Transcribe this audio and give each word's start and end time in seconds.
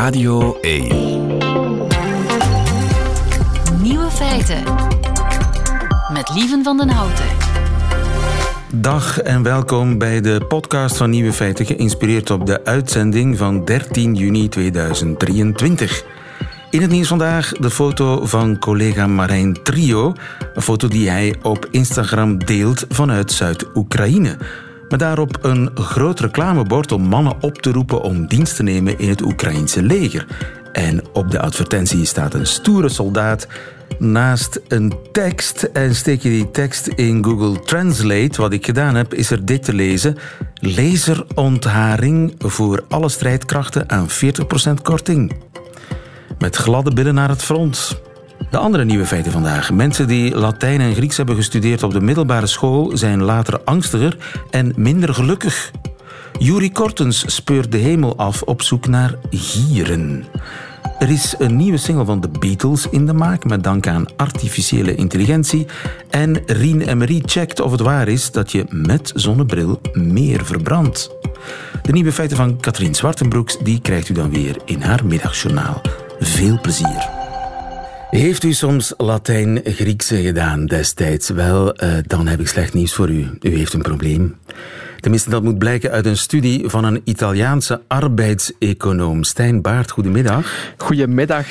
Radio 0.00 0.58
1. 0.60 0.88
Nieuwe 3.82 4.10
feiten. 4.10 4.62
Met 6.12 6.30
Lieven 6.34 6.64
van 6.64 6.76
den 6.76 6.88
Houten. 6.88 7.24
Dag 8.74 9.20
en 9.20 9.42
welkom 9.42 9.98
bij 9.98 10.20
de 10.20 10.44
podcast 10.48 10.96
van 10.96 11.10
Nieuwe 11.10 11.32
Feiten, 11.32 11.66
geïnspireerd 11.66 12.30
op 12.30 12.46
de 12.46 12.64
uitzending 12.64 13.38
van 13.38 13.64
13 13.64 14.14
juni 14.14 14.48
2023. 14.48 16.04
In 16.70 16.80
het 16.80 16.90
nieuws 16.90 17.08
vandaag 17.08 17.52
de 17.52 17.70
foto 17.70 18.26
van 18.26 18.58
collega 18.58 19.06
Marijn 19.06 19.62
Trio. 19.62 20.12
Een 20.54 20.62
foto 20.62 20.88
die 20.88 21.10
hij 21.10 21.34
op 21.42 21.68
Instagram 21.70 22.44
deelt 22.44 22.84
vanuit 22.88 23.32
Zuid-Oekraïne. 23.32 24.36
Met 24.90 24.98
daarop 24.98 25.38
een 25.42 25.70
groot 25.74 26.20
reclamebord 26.20 26.92
om 26.92 27.02
mannen 27.02 27.36
op 27.40 27.62
te 27.62 27.72
roepen 27.72 28.02
om 28.02 28.26
dienst 28.26 28.56
te 28.56 28.62
nemen 28.62 28.98
in 28.98 29.08
het 29.08 29.22
Oekraïnse 29.22 29.82
leger. 29.82 30.26
En 30.72 31.02
op 31.12 31.30
de 31.30 31.40
advertentie 31.40 32.04
staat 32.04 32.34
een 32.34 32.46
stoere 32.46 32.88
soldaat 32.88 33.46
naast 33.98 34.60
een 34.68 34.94
tekst. 35.12 35.62
En 35.62 35.94
steek 35.94 36.22
je 36.22 36.28
die 36.28 36.50
tekst 36.50 36.86
in 36.86 37.24
Google 37.24 37.60
Translate, 37.60 38.40
wat 38.40 38.52
ik 38.52 38.66
gedaan 38.66 38.94
heb, 38.94 39.14
is 39.14 39.30
er 39.30 39.44
dit 39.44 39.62
te 39.62 39.72
lezen. 39.72 40.16
Laserontharing 40.54 42.34
voor 42.38 42.84
alle 42.88 43.08
strijdkrachten 43.08 43.90
aan 43.90 44.08
40% 44.08 44.12
korting. 44.82 45.32
Met 46.38 46.56
gladde 46.56 46.94
billen 46.94 47.14
naar 47.14 47.28
het 47.28 47.42
front. 47.42 48.00
De 48.50 48.58
andere 48.58 48.84
nieuwe 48.84 49.06
feiten 49.06 49.32
vandaag. 49.32 49.72
Mensen 49.72 50.08
die 50.08 50.36
Latijn 50.36 50.80
en 50.80 50.94
Grieks 50.94 51.16
hebben 51.16 51.36
gestudeerd 51.36 51.82
op 51.82 51.92
de 51.92 52.00
middelbare 52.00 52.46
school 52.46 52.96
zijn 52.96 53.22
later 53.22 53.60
angstiger 53.64 54.16
en 54.50 54.72
minder 54.76 55.14
gelukkig. 55.14 55.70
Yuri 56.38 56.72
Kortens 56.72 57.34
speurt 57.34 57.72
de 57.72 57.78
hemel 57.78 58.16
af 58.16 58.42
op 58.42 58.62
zoek 58.62 58.86
naar 58.86 59.14
gieren. 59.30 60.24
Er 60.98 61.10
is 61.10 61.34
een 61.38 61.56
nieuwe 61.56 61.76
single 61.76 62.04
van 62.04 62.20
de 62.20 62.28
Beatles 62.28 62.88
in 62.88 63.06
de 63.06 63.12
maak 63.12 63.44
met 63.44 63.64
dank 63.64 63.86
aan 63.86 64.16
artificiële 64.16 64.94
intelligentie. 64.94 65.66
En 66.10 66.42
Rien 66.46 66.80
Emery 66.80 67.22
checkt 67.24 67.60
of 67.60 67.70
het 67.70 67.80
waar 67.80 68.08
is 68.08 68.30
dat 68.30 68.52
je 68.52 68.64
met 68.68 69.12
zonnebril 69.14 69.80
meer 69.92 70.44
verbrandt. 70.44 71.10
De 71.82 71.92
nieuwe 71.92 72.12
feiten 72.12 72.36
van 72.36 72.60
Katrien 72.60 72.94
Zwartenbroeks 72.94 73.58
die 73.58 73.80
krijgt 73.80 74.08
u 74.08 74.14
dan 74.14 74.30
weer 74.30 74.56
in 74.64 74.80
haar 74.82 75.06
middagjournaal. 75.06 75.80
Veel 76.18 76.60
plezier. 76.60 77.19
Heeft 78.10 78.44
u 78.44 78.52
soms 78.52 78.94
Latijn-Griekse 78.96 80.16
gedaan 80.22 80.66
destijds? 80.66 81.28
Wel, 81.28 81.84
uh, 81.84 81.92
dan 82.06 82.26
heb 82.26 82.40
ik 82.40 82.48
slecht 82.48 82.74
nieuws 82.74 82.94
voor 82.94 83.10
u. 83.10 83.28
U 83.40 83.56
heeft 83.56 83.72
een 83.72 83.82
probleem. 83.82 84.36
Tenminste, 85.00 85.30
dat 85.30 85.42
moet 85.42 85.58
blijken 85.58 85.90
uit 85.90 86.06
een 86.06 86.16
studie 86.16 86.68
van 86.68 86.84
een 86.84 87.00
Italiaanse 87.04 87.80
arbeidseconoom. 87.88 89.22
Stijn 89.24 89.62
Baart, 89.62 89.90
goedemiddag. 89.90 90.72
Goedemiddag. 90.76 91.46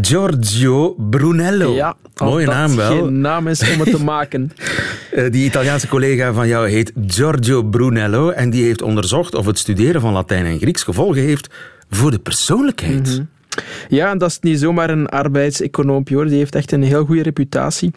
Giorgio 0.00 0.94
Brunello. 1.10 1.74
Ja, 1.74 1.96
Mooie 2.16 2.46
naam 2.46 2.76
wel. 2.76 2.90
geen 2.90 3.20
naam 3.20 3.48
is 3.48 3.72
om 3.72 3.80
het 3.80 3.90
te 3.90 4.04
maken. 4.04 4.52
uh, 5.14 5.30
die 5.32 5.44
Italiaanse 5.44 5.88
collega 5.88 6.32
van 6.32 6.48
jou 6.48 6.68
heet 6.68 6.92
Giorgio 7.06 7.62
Brunello 7.62 8.30
en 8.30 8.50
die 8.50 8.64
heeft 8.64 8.82
onderzocht 8.82 9.34
of 9.34 9.46
het 9.46 9.58
studeren 9.58 10.00
van 10.00 10.12
Latijn 10.12 10.46
en 10.46 10.58
Grieks 10.58 10.82
gevolgen 10.82 11.22
heeft 11.22 11.48
voor 11.90 12.10
de 12.10 12.18
persoonlijkheid. 12.18 13.06
Mm 13.08 13.14
-hmm. 13.14 13.28
Ja, 13.88 14.10
en 14.10 14.18
dat 14.18 14.30
is 14.30 14.38
niet 14.40 14.58
zomaar 14.58 14.90
een 14.90 15.08
arbeidseconoompje 15.08 16.14
hoor. 16.14 16.26
Die 16.26 16.38
heeft 16.38 16.54
echt 16.54 16.72
een 16.72 16.82
heel 16.82 17.04
goede 17.04 17.22
reputatie. 17.22 17.90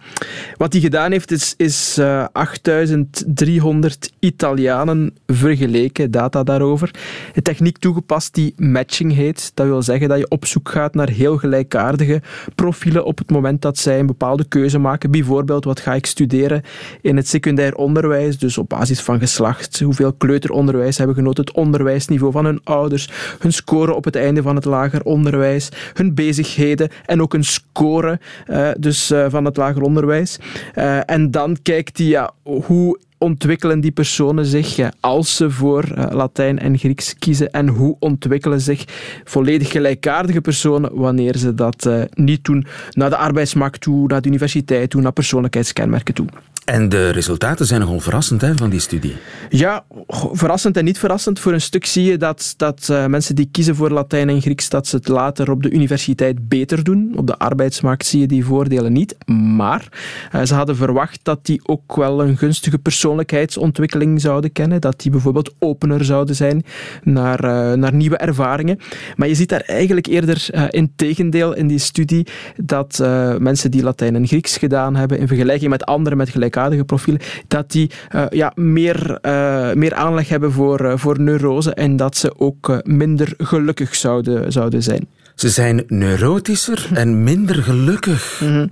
Wat 0.58 0.74
hij 0.74 0.82
gedaan 0.82 1.12
heeft, 1.12 1.32
is, 1.32 1.54
is 1.58 1.98
uh, 2.00 2.26
8300 2.32 4.12
Italianen 4.20 5.16
vergeleken, 5.26 6.12
data 6.12 6.44
daarover. 6.44 6.92
Een 7.34 7.42
techniek 7.42 7.78
toegepast 7.78 8.34
die 8.34 8.54
matching 8.58 9.14
heet. 9.14 9.52
Dat 9.54 9.66
wil 9.66 9.82
zeggen 9.82 10.10
dat 10.10 10.18
je 10.18 10.30
op 10.30 10.46
zoek 10.46 10.70
gaat 10.70 10.96
naar 10.96 11.10
heel 11.10 11.38
gelijkaardige 11.38 12.22
profielen 12.56 13.06
op 13.06 13.18
het 13.18 13.32
moment 13.32 13.62
dat 13.62 13.78
zij 13.78 14.00
een 14.00 14.06
bepaalde 14.06 14.46
keuze 14.46 14.78
maken. 14.78 15.12
Bijvoorbeeld, 15.12 15.66
wat 15.66 15.80
ga 15.80 15.94
ik 15.94 16.06
studeren 16.06 16.62
in 17.02 17.16
het 17.16 17.28
secundair 17.28 17.76
onderwijs? 17.76 18.38
Dus 18.38 18.58
op 18.58 18.70
basis 18.70 19.02
van 19.02 19.20
geslacht, 19.20 19.80
hoeveel 19.80 20.14
kleuteronderwijs 20.14 20.98
hebben 20.98 21.16
genoten, 21.16 21.46
het 21.46 21.56
onderwijsniveau 21.56 22.32
van 22.32 22.46
hun 22.46 22.62
ouders, 22.64 23.10
hun 23.40 23.54
score 23.54 23.94
op 23.94 24.04
het 24.04 24.16
einde 24.16 24.42
van 24.42 24.56
het 24.56 24.66
lager 24.66 25.04
onderwijs 25.04 25.46
hun 25.94 26.14
bezigheden 26.14 26.90
en 27.06 27.22
ook 27.22 27.34
een 27.34 27.44
score 27.44 28.20
uh, 28.48 28.70
dus, 28.80 29.12
uh, 29.12 29.26
van 29.30 29.46
het 29.46 29.58
lager 29.58 29.82
onderwijs. 29.82 30.40
Uh, 30.76 31.10
en 31.10 31.32
dan 31.32 31.58
kijkt 31.62 31.98
hij 31.98 32.08
ja, 32.08 32.32
hoe 32.44 33.00
ontwikkelen 33.18 33.80
die 33.80 33.92
personen 33.92 34.46
zich 34.46 34.80
als 35.00 35.36
ze 35.36 35.52
voor 35.52 35.84
Latijn 36.12 36.60
en 36.60 36.78
Grieks 36.78 37.16
kiezen 37.20 37.52
en 37.52 37.68
hoe 37.68 37.96
ontwikkelen 38.00 38.62
zich 38.62 38.84
volledig 39.24 39.72
gelijkaardige 39.72 40.42
personen 40.42 40.96
wanneer 40.96 41.38
ze 41.38 41.54
dat 41.54 41.90
niet 42.14 42.44
doen 42.44 42.66
naar 42.92 43.10
de 43.10 43.18
arbeidsmarkt 43.18 43.82
toe, 43.82 44.08
naar 44.08 44.22
de 44.22 44.28
universiteit 44.28 44.90
toe, 44.90 45.02
naar 45.02 45.12
persoonlijkheidskenmerken 45.12 46.14
toe. 46.14 46.28
En 46.68 46.90
de 46.90 47.10
resultaten 47.10 47.66
zijn 47.66 47.82
nogal 47.82 48.00
verrassend 48.00 48.42
hè, 48.42 48.56
van 48.56 48.70
die 48.70 48.80
studie. 48.80 49.16
Ja, 49.50 49.86
verrassend 50.32 50.78
en 50.78 50.86
niet 50.86 51.00
verrassend. 51.00 51.40
Voor 51.40 51.54
een 51.54 51.62
stuk 51.62 51.86
zie 51.86 52.04
je 52.04 52.18
dat, 52.18 52.54
dat 52.58 52.88
uh, 52.92 53.06
mensen 53.06 53.36
die 53.36 53.50
kiezen 53.52 53.76
voor 53.76 53.90
Latijn 53.90 54.30
en 54.30 54.42
Grieks, 54.42 54.70
dat 54.70 54.88
ze 54.88 54.96
het 54.96 55.08
later 55.08 55.52
op 55.52 55.64
de 55.64 55.70
universiteit 55.70 56.48
beter 56.48 56.84
doen. 56.84 57.14
Op 57.16 57.28
de 57.28 57.38
arbeidsmarkt 57.38 58.06
zie 58.06 58.20
je 58.20 58.28
die 58.28 58.46
voordelen 58.46 58.94
niet. 58.94 59.16
Maar 59.28 59.88
uh, 60.36 60.42
ze 60.44 60.54
hadden 60.54 60.76
verwacht 60.76 61.20
dat 61.24 61.46
die 61.46 61.60
ook 61.64 61.96
wel 61.96 62.22
een 62.22 62.38
gunstige 62.38 62.78
persoonlijkheidsontwikkeling 62.78 64.22
zouden 64.22 64.52
kennen. 64.52 64.82
Dat 64.82 65.02
die 65.02 65.12
bijvoorbeeld 65.12 65.56
opener 65.60 66.06
zouden 66.06 66.36
zijn 66.36 66.66
naar, 67.04 67.46
uh, 67.46 67.74
naar 67.74 67.94
nieuwe 67.94 68.18
ervaringen. 68.18 68.80
Maar 69.16 69.28
je 69.28 69.36
ziet 69.36 69.50
daar 69.50 69.62
eigenlijk 69.62 70.08
eerder 70.08 70.48
in 70.70 70.92
tegendeel 70.96 71.56
in 71.56 71.68
die 71.68 71.80
studie 71.80 72.28
dat 72.56 72.98
mensen 73.40 73.72
die 73.72 73.84
Latijn 73.84 74.16
en 74.16 74.28
Grieks 74.28 74.58
gedaan 74.58 74.96
hebben, 74.96 75.20
in 75.20 75.28
vergelijking 75.28 75.70
met 75.70 75.86
anderen 75.86 76.18
met 76.18 76.30
gelijk 76.30 76.56
profielen, 76.86 77.22
dat 77.48 77.72
die 77.72 77.92
uh, 78.16 78.26
ja, 78.30 78.52
meer, 78.56 79.20
uh, 79.22 79.74
meer 79.74 79.94
aanleg 79.94 80.30
hebben 80.30 80.52
voor, 80.52 80.82
uh, 80.82 80.94
voor 80.96 81.20
neurose 81.20 81.74
en 81.74 81.96
dat 81.96 82.18
ze 82.18 82.40
ook 82.40 82.82
minder 82.84 83.34
gelukkig 83.38 83.96
zouden, 83.96 84.52
zouden 84.52 84.84
zijn. 84.84 85.08
Ze 85.36 85.50
zijn 85.50 85.84
neurotischer 85.88 86.90
en 86.94 87.24
minder 87.24 87.64
gelukkig. 87.64 88.40
Mm 88.42 88.48
-hmm. 88.48 88.72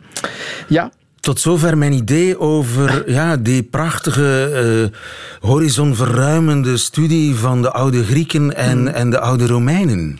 Ja, 0.67 0.91
tot 1.25 1.39
zover 1.39 1.77
mijn 1.77 1.93
idee 1.93 2.39
over 2.39 3.11
ja, 3.11 3.37
die 3.37 3.63
prachtige, 3.63 4.51
uh, 4.91 4.97
horizonverruimende 5.49 6.77
studie 6.77 7.35
van 7.35 7.61
de 7.61 7.71
oude 7.71 8.03
Grieken 8.03 8.55
en, 8.55 8.79
mm. 8.79 8.87
en 8.87 9.09
de 9.09 9.19
oude 9.19 9.47
Romeinen. 9.47 10.19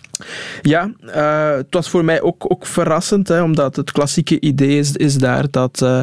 Ja, 0.62 0.90
uh, 1.02 1.56
het 1.56 1.66
was 1.70 1.88
voor 1.88 2.04
mij 2.04 2.20
ook, 2.20 2.50
ook 2.52 2.66
verrassend, 2.66 3.28
hè, 3.28 3.42
omdat 3.42 3.76
het 3.76 3.92
klassieke 3.92 4.40
idee 4.40 4.78
is, 4.78 4.92
is 4.92 5.14
daar 5.14 5.44
dat 5.50 5.80
uh, 5.82 6.00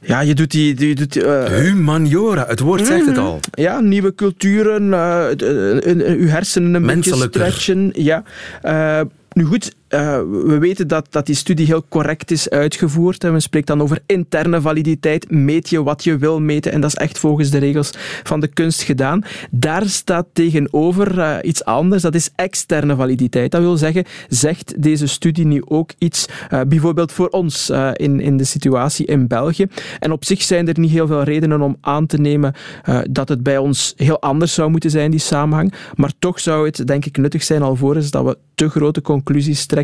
ja, 0.00 0.20
je 0.20 0.34
doet 0.34 0.50
die... 0.50 0.88
Je 0.88 0.94
doet, 0.94 1.14
Humaniora, 1.50 2.44
het 2.46 2.60
woord 2.60 2.86
zegt 2.86 3.06
het 3.06 3.18
al. 3.18 3.40
Ja, 3.52 3.80
nieuwe 3.80 4.14
culturen, 4.14 4.82
uw 6.18 6.28
hersenen 6.28 6.74
een 6.74 6.86
beetje 6.86 7.14
stretchen. 7.14 7.90
Ja. 7.92 8.22
Nu 9.32 9.44
goed, 9.44 9.74
uh, 9.94 10.18
we 10.44 10.58
weten 10.58 10.88
dat, 10.88 11.06
dat 11.10 11.26
die 11.26 11.34
studie 11.34 11.66
heel 11.66 11.84
correct 11.88 12.30
is 12.30 12.50
uitgevoerd. 12.50 13.22
Hè. 13.22 13.30
Men 13.30 13.42
spreekt 13.42 13.66
dan 13.66 13.82
over 13.82 13.98
interne 14.06 14.60
validiteit. 14.60 15.30
Meet 15.30 15.68
je 15.68 15.82
wat 15.82 16.04
je 16.04 16.18
wil 16.18 16.40
meten. 16.40 16.72
En 16.72 16.80
dat 16.80 16.90
is 16.90 16.96
echt 16.96 17.18
volgens 17.18 17.50
de 17.50 17.58
regels 17.58 17.90
van 18.22 18.40
de 18.40 18.46
kunst 18.46 18.82
gedaan. 18.82 19.24
Daar 19.50 19.88
staat 19.88 20.26
tegenover 20.32 21.18
uh, 21.18 21.36
iets 21.42 21.64
anders. 21.64 22.02
Dat 22.02 22.14
is 22.14 22.30
externe 22.36 22.96
validiteit. 22.96 23.50
Dat 23.50 23.60
wil 23.60 23.76
zeggen, 23.76 24.04
zegt 24.28 24.82
deze 24.82 25.06
studie 25.06 25.46
nu 25.46 25.62
ook 25.64 25.90
iets, 25.98 26.28
uh, 26.52 26.60
bijvoorbeeld 26.68 27.12
voor 27.12 27.28
ons 27.28 27.70
in, 27.92 28.20
in 28.20 28.36
de 28.36 28.44
situatie 28.44 29.06
in 29.06 29.26
België. 29.26 29.66
En 29.98 30.12
op 30.12 30.24
zich 30.24 30.42
zijn 30.42 30.68
er 30.68 30.78
niet 30.78 30.90
heel 30.90 31.06
veel 31.06 31.22
redenen 31.22 31.60
om 31.60 31.76
aan 31.80 32.06
te 32.06 32.18
nemen 32.18 32.54
dat 33.10 33.28
het 33.28 33.42
bij 33.42 33.58
ons 33.58 33.94
heel 33.96 34.20
anders 34.20 34.54
zou 34.54 34.70
moeten 34.70 34.90
zijn, 34.90 35.10
die 35.10 35.20
samenhang. 35.20 35.72
Maar 35.94 36.12
toch 36.18 36.40
zou 36.40 36.66
het, 36.66 36.86
denk 36.86 37.04
ik, 37.04 37.16
nuttig 37.16 37.42
zijn 37.42 37.62
alvorens 37.62 38.10
dat 38.10 38.24
we 38.24 38.38
te 38.54 38.68
grote 38.68 39.02
conclusies 39.02 39.66
trekken, 39.66 39.83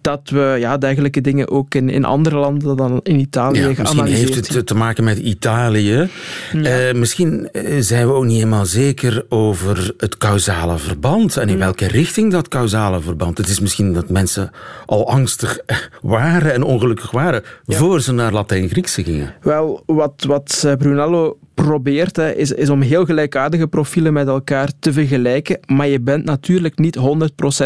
dat 0.00 0.20
we 0.24 0.56
ja, 0.58 0.78
dergelijke 0.78 1.20
dingen 1.20 1.50
ook 1.50 1.74
in, 1.74 1.88
in 1.88 2.04
andere 2.04 2.36
landen 2.36 2.76
dan 2.76 3.00
in 3.02 3.18
Italië 3.20 3.60
ja, 3.60 3.72
Misschien 3.78 4.04
heeft 4.04 4.54
het 4.54 4.66
te 4.66 4.74
maken 4.74 5.04
met 5.04 5.18
Italië. 5.18 6.08
Ja. 6.52 6.88
Uh, 6.88 6.94
misschien 6.94 7.48
zijn 7.78 8.06
we 8.06 8.12
ook 8.12 8.24
niet 8.24 8.36
helemaal 8.36 8.66
zeker 8.66 9.24
over 9.28 9.94
het 9.96 10.18
causale 10.18 10.78
verband 10.78 11.36
en 11.36 11.42
in 11.42 11.48
Hmm. 11.48 11.58
welke 11.58 11.86
richting 11.86 12.32
dat 12.32 12.48
causale 12.48 13.00
verband. 13.00 13.38
Het 13.38 13.48
is 13.48 13.60
misschien 13.60 13.92
dat 13.92 14.08
mensen 14.08 14.50
al 14.86 15.08
angstig 15.10 15.58
waren 16.02 16.52
en 16.52 16.62
ongelukkig 16.62 17.10
waren 17.10 17.42
Ja. 17.64 17.76
voor 17.76 18.00
ze 18.00 18.12
naar 18.12 18.32
Latijn-Griekse 18.32 19.04
gingen. 19.04 19.34
Wel, 19.42 19.82
wat, 19.86 20.24
wat 20.26 20.62
eh, 20.66 20.72
Brunello 20.74 21.38
probeert, 21.62 22.16
hè, 22.16 22.34
is, 22.34 22.52
is 22.52 22.70
om 22.70 22.80
heel 22.80 23.04
gelijkaardige 23.04 23.66
profielen 23.66 24.12
met 24.12 24.26
elkaar 24.26 24.70
te 24.78 24.92
vergelijken. 24.92 25.58
Maar 25.66 25.88
je 25.88 26.00
bent 26.00 26.24
natuurlijk 26.24 26.78
niet 26.78 26.98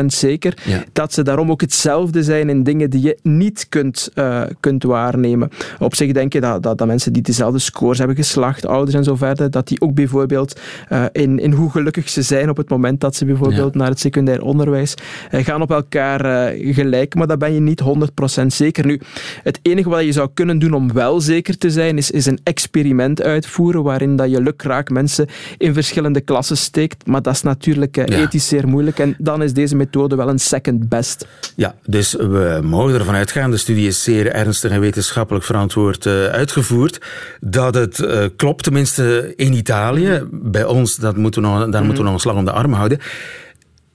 100% 0.00 0.04
zeker 0.06 0.54
dat 0.92 1.12
ze 1.12 1.22
daarom 1.22 1.50
ook 1.50 1.60
hetzelfde 1.60 2.22
zijn 2.22 2.48
in 2.48 2.62
dingen 2.62 2.90
die 2.90 3.00
je 3.00 3.18
niet 3.22 3.66
kunt, 3.68 4.10
uh, 4.14 4.42
kunt 4.60 4.82
waarnemen. 4.82 5.48
Op 5.78 5.94
zich 5.94 6.12
denk 6.12 6.32
je 6.32 6.40
dat, 6.40 6.62
dat, 6.62 6.78
dat, 6.78 6.86
mensen 6.86 7.12
die 7.12 7.22
dezelfde 7.22 7.58
scores 7.58 7.98
hebben 7.98 8.16
geslacht, 8.16 8.66
ouders 8.66 8.96
en 8.96 9.04
zo 9.04 9.14
verder, 9.14 9.50
dat 9.50 9.68
die 9.68 9.80
ook 9.80 9.94
bijvoorbeeld 9.94 10.60
uh, 10.92 11.04
in, 11.12 11.38
in 11.38 11.52
hoe 11.52 11.70
gelukkig 11.70 12.08
ze 12.08 12.22
zijn 12.22 12.50
op 12.50 12.56
het 12.56 12.68
moment 12.68 13.00
dat 13.00 13.16
ze 13.16 13.24
bijvoorbeeld 13.24 13.74
naar 13.74 13.88
het 13.88 14.00
secundair 14.00 14.42
onderwijs 14.42 14.94
uh, 15.30 15.44
gaan 15.44 15.62
op 15.62 15.70
elkaar 15.70 16.52
gelijk. 16.56 17.14
Maar 17.14 17.26
dat 17.26 17.38
ben 17.38 17.54
je 17.54 17.60
niet 17.60 17.82
100% 18.42 18.46
zeker. 18.46 18.86
Nu, 18.86 19.00
het 19.42 19.58
enige 19.62 19.88
wat 19.88 20.04
je 20.04 20.12
zou 20.12 20.28
kunnen 20.34 20.58
doen 20.58 20.72
om 20.72 20.92
wel 20.92 21.20
zeker 21.20 21.58
te 21.58 21.70
zijn, 21.70 21.98
is, 21.98 22.10
is 22.10 22.26
een 22.26 22.38
experiment 22.42 23.22
uitvoeren 23.22 23.83
waarin 23.84 24.16
dat 24.16 24.30
je 24.30 24.40
lukraak 24.40 24.90
mensen 24.90 25.26
in 25.58 25.74
verschillende 25.74 26.20
klassen 26.20 26.56
steekt. 26.56 27.06
Maar 27.06 27.22
dat 27.22 27.34
is 27.34 27.42
natuurlijk 27.42 27.96
uh, 27.96 28.20
ethisch 28.20 28.48
zeer 28.48 28.68
moeilijk. 28.68 28.98
En 28.98 29.14
dan 29.18 29.42
is 29.42 29.52
deze 29.52 29.76
methode 29.76 30.16
wel 30.16 30.28
een 30.28 30.38
second 30.38 30.88
best. 30.88 31.26
Ja, 31.56 31.74
dus 31.86 32.12
we 32.12 32.60
mogen 32.62 32.94
ervan 32.94 33.14
uitgaan, 33.14 33.50
de 33.50 33.56
studie 33.56 33.86
is 33.86 34.02
zeer 34.02 34.32
ernstig 34.32 34.70
en 34.70 34.80
wetenschappelijk 34.80 35.44
verantwoord 35.44 36.06
uh, 36.06 36.26
uitgevoerd, 36.26 37.00
dat 37.40 37.74
het 37.74 37.98
uh, 37.98 38.24
klopt, 38.36 38.62
tenminste 38.62 39.32
in 39.36 39.52
Italië. 39.52 40.22
Bij 40.30 40.64
ons, 40.64 40.96
dat 40.96 41.16
moeten 41.16 41.42
we 41.42 41.48
nog, 41.48 41.68
daar 41.68 41.84
moeten 41.84 42.02
we 42.02 42.08
nog 42.08 42.14
een 42.14 42.20
slag 42.20 42.36
om 42.36 42.44
de 42.44 42.52
arm 42.52 42.72
houden. 42.72 42.98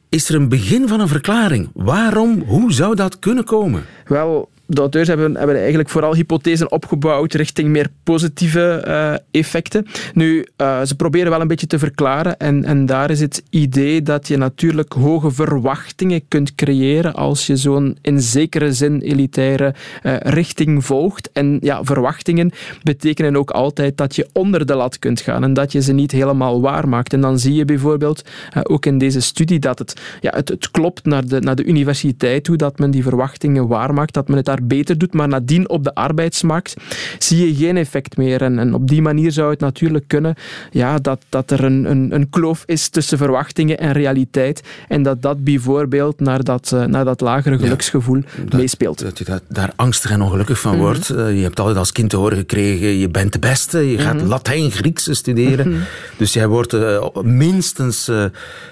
Is 0.10 0.30
er 0.30 0.36
een 0.36 0.50
begin 0.50 0.88
van 0.88 1.00
een 1.00 1.08
verklaring? 1.08 1.70
Waarom, 1.74 2.44
hoe 2.48 2.74
zou 2.74 2.96
dat 2.96 3.20
kunnen 3.20 3.44
komen? 3.44 3.86
Wel, 4.06 4.50
de 4.70 4.82
auteurs 4.82 5.08
hebben, 5.08 5.36
hebben 5.36 5.56
eigenlijk 5.58 5.90
vooral 5.90 6.16
hypothesen 6.16 6.72
opgebouwd 6.72 7.34
richting 7.34 7.70
meer 7.70 7.88
positieve 8.04 8.84
uh, 8.88 9.14
effecten. 9.32 9.86
Nu, 10.14 10.48
uh, 10.58 10.82
ze 10.82 10.96
proberen 10.96 11.30
wel 11.30 11.42
een 11.42 11.48
beetje 11.48 11.68
te 11.68 11.80
verklaren 11.80 12.38
en, 12.38 12.66
en 12.66 12.86
daar 12.86 13.10
is 13.10 13.20
het 13.20 13.44
idee 13.50 14.02
dat 14.02 14.28
je 14.28 14.38
natuurlijk 14.38 14.94
hoge 14.94 15.32
verwachtingen 15.32 16.22
kunt 16.28 16.56
creëren 16.56 17.14
als 17.14 17.48
je 17.48 17.56
zo'n 17.56 17.98
in 18.02 18.22
zekere 18.22 18.74
zin 18.74 19.02
elitaire 19.02 19.74
uh, 20.04 20.16
richting 20.18 20.86
volgt. 20.86 21.32
En 21.32 21.58
ja, 21.62 21.84
verwachtingen 21.84 22.52
betekenen 22.84 23.36
ook 23.36 23.52
altijd 23.52 23.98
dat 23.98 24.16
je 24.16 24.28
onder 24.34 24.66
de 24.66 24.76
lat 24.76 25.00
kunt 25.00 25.22
gaan 25.22 25.44
en 25.44 25.54
dat 25.54 25.72
je 25.72 25.82
ze 25.82 25.94
niet 25.94 26.12
helemaal 26.12 26.62
waar 26.62 26.90
maakt. 26.90 27.14
En 27.14 27.22
dan 27.22 27.40
zie 27.40 27.54
je 27.54 27.66
bijvoorbeeld 27.66 28.24
ook 28.64 28.86
in 28.86 28.98
deze 28.98 29.22
studie 29.22 29.60
dat 29.60 29.80
het, 29.80 30.02
ja, 30.22 30.32
het, 30.36 30.50
het 30.50 30.72
klopt 30.72 31.06
naar 31.06 31.28
de, 31.28 31.40
naar 31.40 31.56
de 31.56 31.66
universiteit 31.66 32.44
toe, 32.44 32.56
dat 32.56 32.80
men 32.80 32.92
die 32.92 33.04
verwachtingen 33.04 33.68
waarmaakt, 33.68 34.14
dat 34.14 34.28
men 34.28 34.38
het 34.38 34.46
daar 34.46 34.59
beter 34.68 34.98
doet, 34.98 35.14
maar 35.14 35.28
nadien 35.28 35.70
op 35.70 35.84
de 35.84 35.96
arbeidsmarkt 35.96 36.74
zie 37.18 37.48
je 37.48 37.66
geen 37.66 37.78
effect 37.78 38.18
meer. 38.18 38.42
En, 38.42 38.60
en 38.60 38.74
op 38.74 38.88
die 38.88 39.02
manier 39.02 39.32
zou 39.32 39.50
het 39.50 39.60
natuurlijk 39.60 40.08
kunnen 40.08 40.36
ja, 40.72 40.98
dat, 40.98 41.22
dat 41.30 41.52
er 41.52 41.64
een, 41.64 41.86
een, 41.86 42.14
een 42.14 42.30
kloof 42.30 42.64
is 42.66 42.90
tussen 42.90 43.18
verwachtingen 43.18 43.78
en 43.78 43.92
realiteit 43.92 44.62
en 44.88 45.04
dat 45.04 45.22
dat 45.22 45.44
bijvoorbeeld 45.44 46.20
naar 46.20 46.44
dat, 46.44 46.72
uh, 46.74 46.84
naar 46.84 47.06
dat 47.06 47.22
lagere 47.22 47.60
geluksgevoel 47.60 48.24
meespeelt. 48.50 49.00
Dat 49.00 49.18
je 49.18 49.42
daar 49.48 49.72
angstig 49.76 50.12
en 50.12 50.22
ongelukkig 50.22 50.60
van 50.60 50.72
mm 50.72 50.78
-hmm. 50.78 50.86
wordt. 50.86 51.10
Uh, 51.10 51.36
je 51.36 51.42
hebt 51.42 51.60
altijd 51.60 51.78
als 51.78 51.92
kind 51.92 52.10
te 52.10 52.18
horen 52.18 52.38
gekregen, 52.38 52.88
je 52.88 53.10
bent 53.10 53.34
de 53.34 53.40
beste, 53.40 53.92
je 53.92 53.98
gaat 53.98 54.14
mm 54.14 54.20
-hmm. 54.20 54.30
Latijn, 54.30 54.72
Grieks 54.72 55.08
studeren. 55.12 55.68
Mm 55.68 55.74
-hmm. 55.74 55.84
Dus 56.18 56.34
jij 56.34 56.48
wordt 56.48 56.74
uh, 56.74 57.08
minstens 57.22 58.12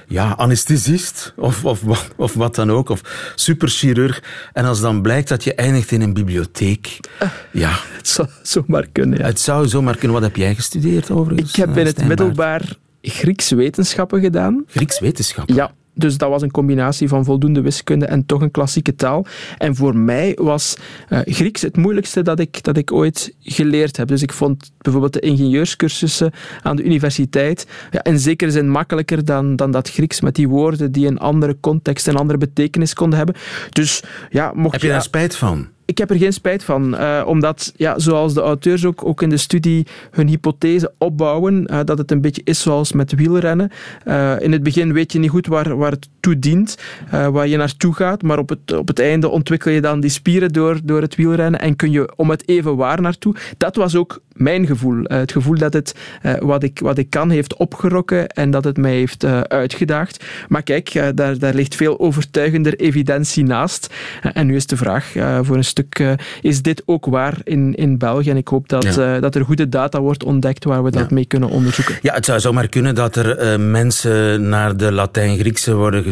ja, 0.07 0.33
anesthesist 0.38 1.33
of, 1.36 1.66
of, 1.66 1.81
of 2.16 2.33
wat 2.33 2.56
dan 2.56 2.72
ook, 2.72 2.90
of 2.90 3.01
superchirurg. 3.36 4.24
En 4.54 4.66
als 4.66 4.81
dan 4.81 5.01
blijkt 5.01 5.30
dat 5.30 5.44
je 5.44 5.54
in 5.85 6.01
een 6.01 6.13
bibliotheek, 6.13 7.00
uh, 7.24 7.29
ja. 7.51 7.71
Het 7.97 8.07
zou 8.07 8.27
zomaar 8.41 8.88
kunnen, 8.91 9.19
ja. 9.19 9.25
Het 9.25 9.39
zou 9.39 9.68
zomaar 9.68 9.97
kunnen. 9.97 10.13
Wat 10.13 10.21
heb 10.21 10.35
jij 10.35 10.56
gestudeerd 10.56 11.12
overigens? 11.12 11.50
Ik 11.50 11.56
heb 11.56 11.77
in 11.77 11.85
het 11.85 12.07
middelbaar 12.07 12.77
Grieks 13.01 13.50
wetenschappen 13.50 14.21
gedaan. 14.21 14.63
Grieks 14.68 15.00
wetenschappen? 15.00 15.56
Ja. 15.56 15.71
Dus 15.97 16.17
dat 16.17 16.29
was 16.29 16.41
een 16.41 16.51
combinatie 16.51 17.07
van 17.07 17.25
voldoende 17.25 17.61
wiskunde 17.61 18.05
en 18.05 18.25
toch 18.25 18.41
een 18.41 18.51
klassieke 18.51 18.95
taal. 18.95 19.25
En 19.57 19.75
voor 19.75 19.95
mij 19.97 20.38
was 20.41 20.77
uh, 21.09 21.19
Grieks 21.25 21.61
het 21.61 21.77
moeilijkste 21.77 22.21
dat 22.21 22.39
ik, 22.39 22.63
dat 22.63 22.77
ik 22.77 22.91
ooit 22.91 23.35
geleerd 23.41 23.97
heb. 23.97 24.07
Dus 24.07 24.21
ik 24.21 24.33
vond 24.33 24.71
bijvoorbeeld 24.77 25.13
de 25.13 25.19
ingenieurscursussen 25.19 26.31
aan 26.61 26.75
de 26.75 26.83
universiteit 26.83 27.67
ja, 27.91 28.03
in 28.03 28.19
zekere 28.19 28.51
zin 28.51 28.69
makkelijker 28.69 29.25
dan, 29.25 29.55
dan 29.55 29.71
dat 29.71 29.89
Grieks 29.89 30.21
met 30.21 30.35
die 30.35 30.47
woorden 30.47 30.91
die 30.91 31.07
een 31.07 31.19
andere 31.19 31.57
context 31.59 32.07
en 32.07 32.15
andere 32.15 32.39
betekenis 32.39 32.94
konden 32.94 33.17
hebben. 33.17 33.35
Dus 33.69 34.03
ja, 34.29 34.51
mocht 34.55 34.73
heb 34.73 34.81
je 34.81 34.88
daar 34.88 35.01
spijt 35.01 35.35
van? 35.35 35.67
Ik 35.88 35.98
heb 35.98 36.10
er 36.10 36.18
geen 36.18 36.34
spijt 36.34 36.63
van, 36.63 36.94
uh, 36.94 37.24
omdat, 37.25 37.74
ja, 37.75 38.00
zoals 38.00 38.34
de 38.34 38.42
auteurs 38.42 38.86
ook, 38.86 39.06
ook 39.06 39.22
in 39.22 39.30
de 39.30 39.38
studie 39.38 39.86
hun 40.12 40.28
hypothese 40.28 40.92
opbouwen, 40.98 41.68
uh, 41.72 41.80
dat 41.86 41.98
het 41.98 42.12
een 42.12 42.22
beetje 42.22 42.42
is 42.44 42.62
zoals 42.62 42.92
met 42.92 43.16
wielrennen. 43.16 43.72
Uh, 44.06 44.39
in 44.39 44.51
het 44.51 44.63
begin 44.63 44.94
weet 44.94 45.12
je 45.12 45.19
niet 45.19 45.30
goed 45.30 45.48
waar, 45.48 45.78
waar 45.78 45.92
het 45.92 46.10
toe 46.19 46.39
dient, 46.39 46.78
waar 47.10 47.48
je 47.48 47.57
naartoe 47.57 47.94
gaat, 47.94 48.22
maar 48.22 48.38
op 48.38 48.50
het, 48.50 48.74
op 48.74 48.88
het 48.88 49.00
einde 49.00 49.30
ontwikkel 49.30 49.72
je 49.72 49.81
dan 49.81 50.00
die 50.00 50.10
spieren 50.10 50.54
door, 50.54 50.80
door 50.84 51.01
het 51.01 51.16
wielrennen 51.16 51.60
en 51.60 51.75
kun 51.75 51.92
je 51.92 52.16
om 52.16 52.30
het 52.30 52.50
even 52.50 52.75
waar 52.75 53.01
naartoe. 53.01 53.36
Dat 53.57 53.75
was 53.75 53.95
ook 53.95 54.22
mijn 54.33 54.66
gevoel. 54.66 55.04
het 55.04 55.31
gevoel 55.31 55.57
dat 55.57 55.74
het 55.74 55.95
wat, 56.40 56.63
ik, 56.63 56.80
wat 56.80 56.98
ik 56.98 57.10
kan 57.10 57.30
heeft 57.30 57.56
opgerokken 57.56 58.28
en 58.28 58.51
dat 58.51 58.63
het 58.63 58.78
mij 58.78 58.94
heeft 58.94 59.25
uitgedaagd. 59.48 60.25
Maar 60.48 60.63
kijk, 60.63 61.12
daar, 61.16 61.40
daar 61.40 61.54
ligt 61.54 61.75
veel 61.75 62.00
overtuigender 62.00 62.75
evidentie 62.75 63.44
naast. 63.44 63.94
en 64.22 64.48
nu 64.48 64.56
is 64.56 64.68
de 64.68 64.78
vraag 64.78 65.13
voor 65.42 65.56
een 65.56 65.63
stuk 65.77 66.00
uh, 66.00 66.12
is 66.41 66.62
dit 66.62 66.83
ook 66.85 67.06
waar 67.06 67.38
in, 67.44 67.75
in 67.75 67.97
België. 67.97 68.29
En 68.29 68.38
ik 68.38 68.47
hoop 68.47 68.69
dat, 68.69 68.95
ja. 68.95 69.15
uh, 69.15 69.21
dat 69.21 69.35
er 69.35 69.45
goede 69.45 69.69
data 69.69 70.00
wordt 70.00 70.24
ontdekt 70.24 70.63
waar 70.63 70.83
we 70.83 70.91
dat 70.91 71.12
mee 71.12 71.25
kunnen 71.25 71.50
onderzoeken. 71.50 71.95
Ja, 72.01 72.13
het 72.13 72.25
zou 72.25 72.39
zomaar 72.39 72.68
kunnen 72.68 72.95
dat 72.95 73.15
er 73.15 73.59
uh, 73.59 73.69
mensen 73.69 74.50
naar 74.50 74.77
de 74.77 74.91
Latijn-Griekse 74.91 75.75
worden, 75.75 76.03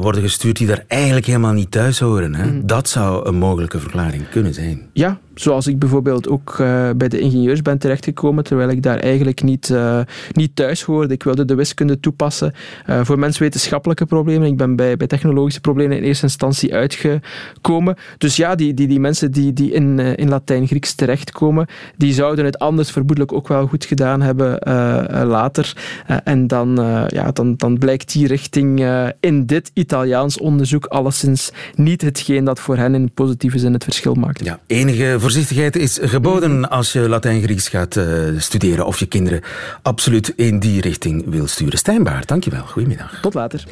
worden 0.00 0.22
gestuurd 0.22 0.56
die 0.56 0.66
daar 0.66 0.84
eigenlijk 0.88 1.26
helemaal 1.26 1.52
niet 1.52 1.70
thuis 1.70 1.98
horen. 1.98 2.34
Hè? 2.34 2.50
Mm. 2.50 2.66
Dat 2.66 2.88
zou 2.88 3.28
een 3.28 3.34
mogelijke 3.34 3.78
verklaring 3.78 4.28
kunnen 4.28 4.54
zijn. 4.54 4.82
Ja, 4.92 5.18
zoals 5.34 5.66
ik 5.66 5.78
bijvoorbeeld 5.78 6.28
ook 6.28 6.56
uh, 6.60 6.90
bij 6.96 7.08
de 7.08 7.18
ingenieurs 7.18 7.62
ben 7.62 7.78
terechtgekomen, 7.78 8.44
terwijl 8.44 8.68
ik 8.68 8.82
daar 8.82 8.98
eigenlijk 8.98 9.42
niet, 9.42 9.68
uh, 9.68 10.00
niet 10.32 10.56
thuis 10.56 10.82
hoorde. 10.82 11.14
Ik 11.14 11.22
wilde 11.22 11.44
de 11.44 11.54
wiskunde 11.54 12.00
toepassen 12.00 12.52
uh, 12.90 13.00
voor 13.04 13.18
menswetenschappelijke 13.18 14.06
problemen. 14.06 14.48
Ik 14.48 14.56
ben 14.56 14.76
bij, 14.76 14.96
bij 14.96 15.06
technologische 15.06 15.60
problemen 15.60 15.96
in 15.96 16.02
eerste 16.02 16.24
instantie 16.24 16.74
uitgekomen. 16.74 17.96
Dus 18.18 18.36
ja, 18.36 18.54
die, 18.54 18.74
die, 18.74 18.86
die 18.86 19.00
mensen 19.00 19.32
die, 19.32 19.52
die 19.52 19.72
in, 19.72 19.98
in 19.98 20.28
Latijn-Grieks 20.28 20.94
terechtkomen, 20.94 21.66
die 21.96 22.12
zouden 22.12 22.44
het 22.44 22.58
anders 22.58 22.90
vermoedelijk 22.90 23.32
ook 23.32 23.48
wel 23.48 23.66
goed 23.66 23.84
gedaan 23.84 24.20
hebben 24.20 24.58
later. 25.26 25.76
en 26.24 26.46
dan, 26.46 26.74
ja, 27.08 27.30
dan, 27.32 27.56
dan 27.56 27.78
blijkt 27.78 28.12
die 28.12 28.26
richting 28.26 28.86
in 29.20 29.46
dit 29.46 29.70
Italiaans 29.74 30.38
onderzoek 30.38 30.86
alleszins 30.86 31.52
niet 31.74 32.02
hetgeen 32.02 32.44
dat 32.44 32.60
voor 32.60 32.76
hen 32.76 32.94
in 32.94 33.12
positieve 33.14 33.58
zin 33.58 33.72
het 33.72 33.84
verschil 33.84 34.14
maakt. 34.14 34.44
Ja, 34.44 34.58
enige 34.66 35.16
voorzichtigheid 35.24 35.76
is 35.76 35.98
geboden 36.02 36.70
als 36.70 36.92
je 36.92 37.08
Latijn-Grieks 37.08 37.68
gaat 37.68 37.96
uh, 37.96 38.04
studeren 38.38 38.86
of 38.86 38.98
je 38.98 39.06
kinderen 39.06 39.40
absoluut 39.82 40.32
in 40.36 40.58
die 40.58 40.80
richting 40.80 41.24
wil 41.26 41.46
sturen. 41.46 41.78
Stijnbaar, 41.78 42.26
dankjewel. 42.26 42.64
Goedemiddag. 42.66 43.20
Tot 43.20 43.34
later. 43.34 43.64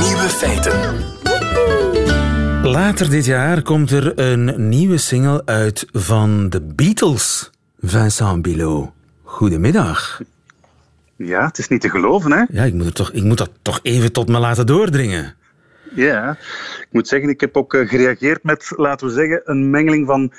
Nieuwe 0.00 0.28
feiten. 0.28 0.72
Later 2.70 3.10
dit 3.10 3.24
jaar 3.24 3.62
komt 3.62 3.90
er 3.90 4.18
een 4.18 4.68
nieuwe 4.68 4.96
single 4.96 5.42
uit 5.44 5.86
van 5.92 6.50
de 6.50 6.60
Beatles. 6.60 7.50
Vincent 7.80 8.42
Bilot. 8.42 8.90
Goedemiddag. 9.22 10.20
Ja, 11.16 11.46
het 11.46 11.58
is 11.58 11.68
niet 11.68 11.80
te 11.80 11.90
geloven, 11.90 12.32
hè? 12.32 12.44
Ja, 12.48 12.64
ik 12.64 12.74
moet, 12.74 12.86
er 12.86 12.92
toch, 12.92 13.12
ik 13.12 13.22
moet 13.22 13.38
dat 13.38 13.50
toch 13.62 13.80
even 13.82 14.12
tot 14.12 14.28
me 14.28 14.38
laten 14.38 14.66
doordringen. 14.66 15.34
Ja, 15.94 16.30
ik 16.80 16.88
moet 16.90 17.08
zeggen, 17.08 17.28
ik 17.28 17.40
heb 17.40 17.56
ook 17.56 17.76
gereageerd 17.86 18.42
met, 18.42 18.72
laten 18.76 19.06
we 19.06 19.12
zeggen, 19.12 19.40
een 19.44 19.70
mengeling 19.70 20.06
van 20.06 20.32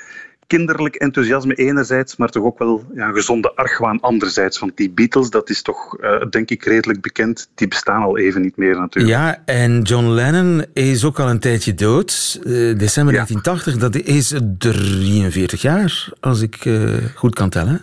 kinderlijk 0.58 0.96
enthousiasme 0.96 1.54
enerzijds, 1.56 2.16
maar 2.16 2.30
toch 2.30 2.44
ook 2.44 2.60
wel 2.60 2.86
ja, 2.96 3.08
een 3.08 3.14
gezonde 3.14 3.56
argwaan 3.56 4.00
anderzijds. 4.00 4.60
Want 4.60 4.78
die 4.78 4.90
Beatles, 4.90 5.30
dat 5.30 5.50
is 5.50 5.62
toch, 5.62 5.98
uh, 6.02 6.22
denk 6.30 6.50
ik, 6.50 6.64
redelijk 6.64 7.02
bekend. 7.02 7.50
Die 7.56 7.68
bestaan 7.68 8.02
al 8.02 8.18
even 8.18 8.42
niet 8.42 8.58
meer 8.58 8.78
natuurlijk. 8.78 9.16
Ja, 9.16 9.42
en 9.46 9.82
John 9.82 10.08
Lennon 10.08 10.66
is 10.74 11.06
ook 11.06 11.20
al 11.20 11.30
een 11.30 11.40
tijdje 11.40 11.74
dood. 11.74 12.40
Uh, 12.44 12.78
december 12.78 13.14
ja. 13.14 13.26
1980, 13.26 13.78
dat 13.78 13.96
is 13.96 14.34
43 14.58 15.62
jaar, 15.62 16.10
als 16.20 16.42
ik 16.42 16.66
uh, 16.66 16.98
goed 17.16 17.36
kan 17.36 17.50
tellen. 17.50 17.82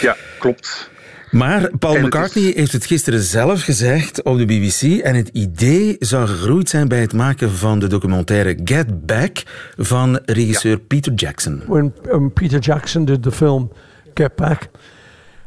Ja, 0.00 0.16
klopt. 0.38 0.90
Maar 1.30 1.70
Paul 1.78 2.00
McCartney 2.00 2.44
is... 2.44 2.54
heeft 2.54 2.72
het 2.72 2.86
gisteren 2.86 3.20
zelf 3.20 3.62
gezegd 3.62 4.22
op 4.22 4.38
de 4.38 4.44
BBC 4.44 5.02
en 5.02 5.14
het 5.14 5.28
idee 5.28 5.96
zou 5.98 6.26
gegroeid 6.26 6.68
zijn 6.68 6.88
bij 6.88 7.00
het 7.00 7.12
maken 7.12 7.50
van 7.50 7.78
de 7.78 7.86
documentaire 7.86 8.58
Get 8.64 9.06
Back 9.06 9.42
van 9.76 10.20
regisseur 10.24 10.76
ja. 10.76 10.84
Peter 10.86 11.12
Jackson. 11.12 11.62
When 11.66 11.94
um, 12.10 12.32
Peter 12.32 12.58
Jackson 12.58 13.04
did 13.04 13.22
the 13.22 13.32
film 13.32 13.72
Get 14.14 14.36
Back 14.36 14.68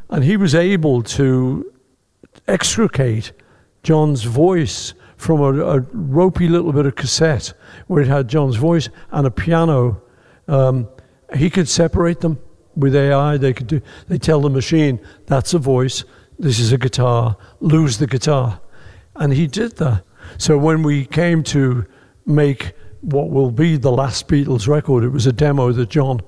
and 0.06 0.24
he 0.24 0.38
was 0.38 0.54
able 0.54 1.02
to 1.02 1.62
extricate 2.44 3.32
John's 3.80 4.24
voice 4.24 4.94
from 5.16 5.40
a, 5.40 5.76
a 5.76 5.80
ropey 6.10 6.48
little 6.48 6.72
bit 6.72 6.86
of 6.86 6.94
cassette 6.94 7.54
where 7.86 8.04
it 8.04 8.08
had 8.08 8.30
John's 8.30 8.56
voice 8.56 8.90
and 9.10 9.26
a 9.26 9.30
piano 9.30 10.02
um, 10.48 10.88
he 11.34 11.50
could 11.50 11.68
separate 11.68 12.20
them 12.20 12.38
with 12.74 12.94
AI, 12.94 13.36
they 13.36 13.52
could 13.52 13.66
do. 13.66 13.80
They 14.08 14.18
tell 14.18 14.40
the 14.40 14.50
machine 14.50 15.00
that's 15.26 15.54
a 15.54 15.58
voice, 15.58 16.04
this 16.38 16.58
is 16.58 16.72
a 16.72 16.78
guitar, 16.78 17.36
lose 17.60 17.98
the 17.98 18.06
guitar, 18.06 18.60
and 19.16 19.32
he 19.32 19.46
did 19.46 19.76
that. 19.76 20.04
So 20.38 20.56
when 20.56 20.82
we 20.82 21.04
came 21.04 21.42
to 21.44 21.86
make 22.26 22.72
what 23.00 23.30
will 23.30 23.50
be 23.50 23.76
the 23.76 23.92
last 23.92 24.28
Beatles 24.28 24.68
record, 24.68 25.04
it 25.04 25.10
was 25.10 25.26
a 25.26 25.32
demo 25.32 25.72
that 25.72 25.88
John 25.90 26.20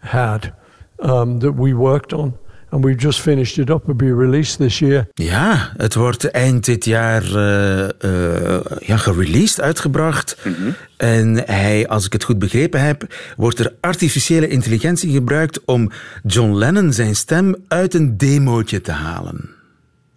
had 0.00 0.54
um, 0.98 1.40
that 1.40 1.52
we 1.52 1.72
worked 1.72 2.12
on. 2.12 2.38
And 2.68 2.84
we've 2.84 3.00
just 3.00 3.20
finished 3.20 3.58
it 3.58 3.70
up. 3.70 3.82
It'll 3.82 3.94
be 3.94 4.14
released 4.14 4.58
this 4.58 4.78
year. 4.78 5.06
Ja, 5.14 5.72
het 5.76 5.94
wordt 5.94 6.30
eind 6.30 6.64
dit 6.64 6.84
jaar 6.84 7.22
uh, 7.24 7.88
uh, 8.00 8.60
ja, 8.80 8.96
gereleased, 8.96 9.60
uitgebracht. 9.60 10.36
Mm 10.44 10.54
-hmm. 10.54 10.74
En 10.96 11.42
hij, 11.46 11.88
als 11.88 12.06
ik 12.06 12.12
het 12.12 12.24
goed 12.24 12.38
begrepen 12.38 12.80
heb, 12.80 13.14
wordt 13.36 13.58
er 13.58 13.72
artificiële 13.80 14.48
intelligentie 14.48 15.12
gebruikt 15.12 15.64
om 15.64 15.90
John 16.22 16.54
Lennon 16.54 16.92
zijn 16.92 17.16
stem 17.16 17.54
uit 17.68 17.94
een 17.94 18.16
demootje 18.16 18.80
te 18.80 18.92
halen. 18.92 19.55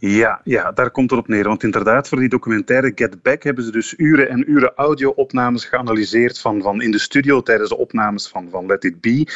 Ja, 0.01 0.41
ja, 0.43 0.71
daar 0.71 0.91
komt 0.91 1.09
het 1.09 1.19
op 1.19 1.27
neer. 1.27 1.43
Want 1.43 1.63
inderdaad, 1.63 2.07
voor 2.07 2.19
die 2.19 2.29
documentaire 2.29 2.91
Get 2.95 3.21
Back 3.21 3.43
hebben 3.43 3.63
ze 3.63 3.71
dus 3.71 3.93
uren 3.97 4.29
en 4.29 4.51
uren 4.51 4.73
audio-opnames 4.75 5.65
geanalyseerd 5.65 6.39
van, 6.39 6.61
van 6.61 6.81
in 6.81 6.91
de 6.91 6.99
studio 6.99 7.41
tijdens 7.41 7.69
de 7.69 7.77
opnames 7.77 8.27
van, 8.27 8.47
van 8.51 8.65
Let 8.65 8.83
It 8.83 9.01
Be. 9.01 9.27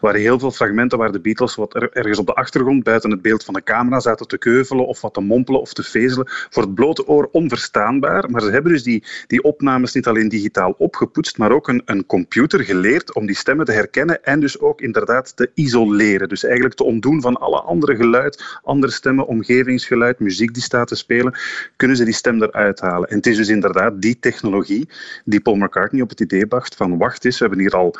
Waar 0.00 0.14
heel 0.14 0.38
veel 0.38 0.50
fragmenten 0.50 0.98
waar 0.98 1.12
de 1.12 1.20
Beatles 1.20 1.54
wat 1.54 1.74
er, 1.74 1.92
ergens 1.92 2.18
op 2.18 2.26
de 2.26 2.34
achtergrond, 2.34 2.82
buiten 2.82 3.10
het 3.10 3.22
beeld 3.22 3.44
van 3.44 3.54
de 3.54 3.62
camera, 3.62 4.00
zaten 4.00 4.26
te 4.26 4.38
keuvelen 4.38 4.86
of 4.86 5.00
wat 5.00 5.14
te 5.14 5.20
mompelen 5.20 5.60
of 5.60 5.72
te 5.72 5.82
vezelen. 5.82 6.26
Voor 6.50 6.62
het 6.62 6.74
blote 6.74 7.06
oor 7.06 7.28
onverstaanbaar. 7.32 8.30
Maar 8.30 8.40
ze 8.40 8.50
hebben 8.50 8.72
dus 8.72 8.82
die, 8.82 9.04
die 9.26 9.42
opnames 9.42 9.94
niet 9.94 10.06
alleen 10.06 10.28
digitaal 10.28 10.74
opgepoetst, 10.78 11.38
maar 11.38 11.52
ook 11.52 11.68
een, 11.68 11.82
een 11.84 12.06
computer 12.06 12.64
geleerd 12.64 13.14
om 13.14 13.26
die 13.26 13.36
stemmen 13.36 13.66
te 13.66 13.72
herkennen 13.72 14.24
en 14.24 14.40
dus 14.40 14.60
ook 14.60 14.80
inderdaad 14.80 15.36
te 15.36 15.50
isoleren. 15.54 16.28
Dus 16.28 16.44
eigenlijk 16.44 16.74
te 16.74 16.84
ontdoen 16.84 17.20
van 17.20 17.36
alle 17.36 17.60
andere 17.60 17.96
geluid, 17.96 18.58
andere 18.62 18.92
stemmen, 18.92 19.26
omgevingsgeluid 19.26 20.06
muziek 20.18 20.54
die 20.54 20.62
staat 20.62 20.88
te 20.88 20.94
spelen, 20.94 21.38
kunnen 21.76 21.96
ze 21.96 22.04
die 22.04 22.14
stem 22.14 22.42
eruit 22.42 22.80
halen. 22.80 23.08
En 23.08 23.16
het 23.16 23.26
is 23.26 23.36
dus 23.36 23.48
inderdaad 23.48 24.02
die 24.02 24.18
technologie 24.18 24.88
die 25.24 25.40
Paul 25.40 25.56
McCartney 25.56 26.02
op 26.02 26.08
het 26.08 26.20
idee 26.20 26.46
bracht 26.46 26.74
van 26.74 26.98
wacht 26.98 27.24
eens, 27.24 27.38
we 27.38 27.44
hebben 27.44 27.64
hier 27.64 27.76
al 27.76 27.94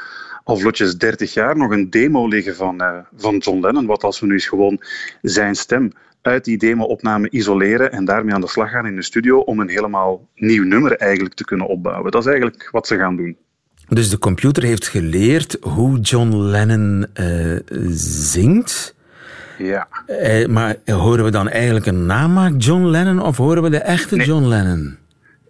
al 0.49 0.57
vlotjes 0.57 0.97
30 0.97 1.35
jaar 1.35 1.57
nog 1.57 1.71
een 1.71 1.91
demo 1.91 2.29
liggen 2.29 2.57
van, 2.57 2.83
uh, 2.83 2.99
van 3.17 3.37
John 3.37 3.61
Lennon. 3.61 3.87
Wat 3.87 4.05
als 4.05 4.21
we 4.21 4.27
nu 4.27 4.33
eens 4.33 4.47
gewoon 4.47 4.81
zijn 5.23 5.55
stem 5.55 5.93
uit 6.23 6.45
die 6.45 6.59
demo-opname 6.59 7.31
isoleren 7.31 7.93
en 7.93 8.05
daarmee 8.05 8.35
aan 8.35 8.41
de 8.41 8.49
slag 8.49 8.71
gaan 8.71 8.87
in 8.87 8.97
de 8.97 9.03
studio 9.03 9.39
om 9.39 9.61
een 9.61 9.69
helemaal 9.69 10.29
nieuw 10.35 10.65
nummer 10.65 10.97
eigenlijk 10.97 11.35
te 11.35 11.45
kunnen 11.45 11.67
opbouwen. 11.67 12.11
Dat 12.11 12.23
is 12.23 12.31
eigenlijk 12.31 12.69
wat 12.71 12.87
ze 12.87 12.97
gaan 12.97 13.17
doen. 13.17 13.37
Dus 13.89 14.11
de 14.11 14.19
computer 14.19 14.63
heeft 14.63 14.89
geleerd 14.89 15.57
hoe 15.61 16.01
John 16.01 16.37
Lennon 16.37 17.07
uh, 17.15 17.59
zingt. 17.91 18.95
Ja. 19.59 19.89
Eh, 20.07 20.47
maar 20.47 20.77
horen 20.85 21.25
we 21.25 21.31
dan 21.31 21.49
eigenlijk 21.49 21.87
een 21.87 22.07
namaak 22.07 22.53
John 22.59 22.85
Lennon 22.85 23.23
of 23.23 23.37
horen 23.37 23.63
we 23.63 23.71
de 23.71 23.79
echte 23.79 24.17
nee. 24.17 24.27
John 24.27 24.45
Lennon? 24.45 24.97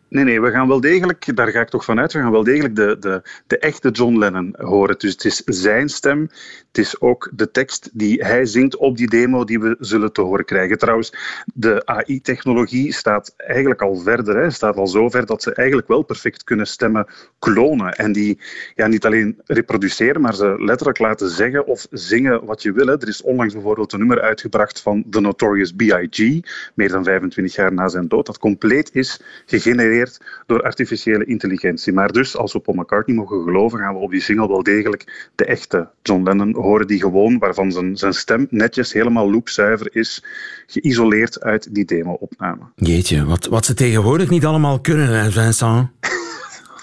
Nee, 0.09 0.25
nee, 0.25 0.41
we 0.41 0.51
gaan 0.51 0.69
wel 0.69 0.81
degelijk, 0.81 1.37
daar 1.37 1.49
ga 1.49 1.61
ik 1.61 1.69
toch 1.69 1.85
vanuit, 1.85 2.13
we 2.13 2.19
gaan 2.19 2.31
wel 2.31 2.45
degelijk 2.45 2.77
de, 2.77 2.97
de, 3.01 3.23
de 3.47 3.59
echte 3.59 3.91
John 3.91 4.19
Lennon 4.19 4.55
horen. 4.59 4.99
Dus 4.99 5.13
het 5.13 5.25
is 5.25 5.43
zijn 5.45 5.89
stem, 5.89 6.31
is 6.79 7.01
ook 7.01 7.31
de 7.35 7.51
tekst 7.51 7.91
die 7.93 8.25
hij 8.25 8.47
zingt 8.47 8.77
op 8.77 8.97
die 8.97 9.09
demo 9.09 9.45
die 9.45 9.61
we 9.61 9.77
zullen 9.79 10.13
te 10.13 10.21
horen 10.21 10.45
krijgen. 10.45 10.79
Trouwens, 10.79 11.13
de 11.55 11.87
AI-technologie 11.87 12.93
staat 12.93 13.35
eigenlijk 13.37 13.83
al 13.83 13.97
verder, 13.97 14.37
hè, 14.37 14.51
staat 14.51 14.77
al 14.77 14.87
zo 14.87 15.09
ver 15.09 15.27
dat 15.27 15.43
ze 15.43 15.55
eigenlijk 15.55 15.89
wel 15.89 16.03
perfect 16.03 16.45
kunnen 16.45 16.67
stemmen 16.67 17.07
klonen. 17.39 17.93
En 17.93 18.13
die 18.13 18.39
ja, 18.75 18.87
niet 18.87 19.07
alleen 19.07 19.41
reproduceren, 19.45 20.21
maar 20.21 20.35
ze 20.35 20.55
letterlijk 20.59 20.99
laten 20.99 21.31
zeggen 21.31 21.67
of 21.67 21.87
zingen 21.91 22.45
wat 22.45 22.63
je 22.63 22.73
wil. 22.73 22.89
Er 22.89 23.09
is 23.09 23.23
onlangs 23.23 23.55
bijvoorbeeld 23.55 23.93
een 23.93 23.99
nummer 23.99 24.21
uitgebracht 24.21 24.81
van 24.81 25.05
The 25.11 25.21
Notorious 25.21 25.73
B.I.G., 25.73 26.41
meer 26.75 26.89
dan 26.89 27.05
25 27.05 27.55
jaar 27.55 27.73
na 27.73 27.89
zijn 27.89 28.09
dood, 28.09 28.27
dat 28.27 28.39
compleet 28.39 28.95
is 28.95 29.21
gegenereerd 29.47 30.21
door 30.47 30.63
artificiële 30.63 31.25
intelligentie. 31.25 31.93
Maar 31.93 32.13
dus, 32.13 32.37
als 32.37 32.53
we 32.53 32.61
Paul 32.61 32.77
McCartney 32.77 33.17
mogen 33.17 33.43
geloven, 33.43 33.79
gaan 33.79 33.95
we 33.95 34.01
op 34.01 34.11
die 34.11 34.21
single 34.21 34.49
wel 34.49 34.63
degelijk 34.63 35.31
de 35.35 35.45
echte 35.45 35.89
John 36.03 36.23
Lennon 36.23 36.55
horen, 36.55 36.68
die 36.77 37.01
gewoon, 37.01 37.39
waarvan 37.39 37.73
zijn, 37.73 37.97
zijn 37.97 38.13
stem 38.13 38.47
netjes 38.51 38.93
helemaal 38.93 39.31
loopzuiver 39.31 39.89
is, 39.97 40.25
geïsoleerd 40.67 41.41
uit 41.41 41.75
die 41.75 41.85
demo-opname. 41.85 42.63
Jeetje, 42.75 43.25
wat, 43.25 43.47
wat 43.47 43.65
ze 43.65 43.75
tegenwoordig 43.75 44.31
niet 44.31 44.45
allemaal 44.45 44.81
kunnen, 44.81 45.09
hè, 45.09 45.31
Vincent? 45.31 45.89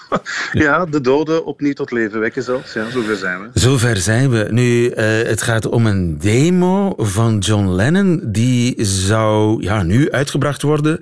ja, 0.52 0.84
de 0.84 1.00
doden 1.00 1.44
opnieuw 1.44 1.72
tot 1.72 1.90
leven 1.90 2.20
wekken 2.20 2.42
zelfs. 2.42 2.72
Ja, 2.72 2.90
zover 2.90 3.16
zijn 3.16 3.40
we. 3.40 3.60
Zover 3.60 3.96
zijn 3.96 4.30
we. 4.30 4.46
Nu, 4.50 4.90
uh, 4.90 4.96
het 5.28 5.42
gaat 5.42 5.66
om 5.66 5.86
een 5.86 6.18
demo 6.18 6.94
van 6.96 7.38
John 7.38 7.68
Lennon. 7.68 8.20
Die 8.24 8.84
zou 8.84 9.62
ja, 9.62 9.82
nu 9.82 10.10
uitgebracht 10.10 10.62
worden 10.62 11.00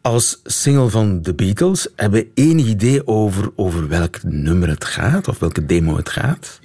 als 0.00 0.40
single 0.44 0.88
van 0.88 1.20
The 1.22 1.34
Beatles. 1.34 1.88
Hebben 1.96 2.20
we 2.20 2.28
één 2.34 2.58
idee 2.58 3.06
over, 3.06 3.50
over 3.56 3.88
welk 3.88 4.22
nummer 4.22 4.68
het 4.68 4.84
gaat 4.84 5.28
of 5.28 5.38
welke 5.38 5.66
demo 5.66 5.96
het 5.96 6.08
gaat? 6.08 6.60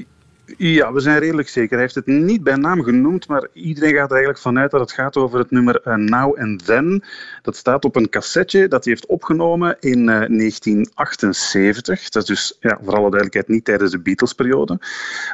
Ja, 0.57 0.93
we 0.93 0.99
zijn 0.99 1.19
redelijk 1.19 1.49
zeker. 1.49 1.71
Hij 1.71 1.79
heeft 1.79 1.95
het 1.95 2.05
niet 2.05 2.43
bij 2.43 2.55
naam 2.55 2.83
genoemd, 2.83 3.27
maar 3.27 3.47
iedereen 3.53 3.93
gaat 3.93 4.09
er 4.09 4.11
eigenlijk 4.11 4.43
vanuit 4.43 4.71
dat 4.71 4.79
het 4.79 4.91
gaat 4.91 5.17
over 5.17 5.39
het 5.39 5.51
nummer 5.51 5.81
uh, 5.87 5.95
Now 5.95 6.39
and 6.39 6.65
Then. 6.65 7.03
Dat 7.43 7.55
staat 7.55 7.85
op 7.85 7.95
een 7.95 8.09
cassetje 8.09 8.67
dat 8.67 8.83
hij 8.83 8.93
heeft 8.93 9.05
opgenomen 9.05 9.77
in 9.79 9.99
uh, 9.99 10.05
1978. 10.05 12.09
Dat 12.09 12.21
is 12.21 12.27
dus 12.27 12.57
ja, 12.59 12.79
voor 12.83 12.93
alle 12.93 13.09
duidelijkheid 13.09 13.47
niet 13.47 13.65
tijdens 13.65 13.91
de 13.91 13.99
Beatles-periode. 13.99 14.79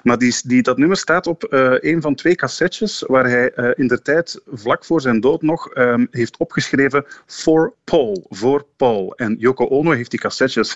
Maar 0.03 0.17
die, 0.17 0.35
die, 0.43 0.61
dat 0.61 0.77
nummer 0.77 0.97
staat 0.97 1.27
op 1.27 1.47
uh, 1.49 1.73
een 1.79 2.01
van 2.01 2.15
twee 2.15 2.35
cassettes 2.35 3.03
waar 3.07 3.29
hij 3.29 3.51
uh, 3.55 3.69
in 3.75 3.87
de 3.87 4.01
tijd, 4.01 4.41
vlak 4.51 4.85
voor 4.85 5.01
zijn 5.01 5.19
dood 5.19 5.41
nog, 5.41 5.75
um, 5.75 6.07
heeft 6.11 6.37
opgeschreven 6.37 7.05
For 7.25 7.73
Paul, 7.83 8.25
voor 8.29 8.65
Paul. 8.75 9.15
En 9.15 9.35
Yoko 9.39 9.65
Ono 9.65 9.91
heeft 9.91 10.11
die 10.11 10.19
cassettes 10.19 10.75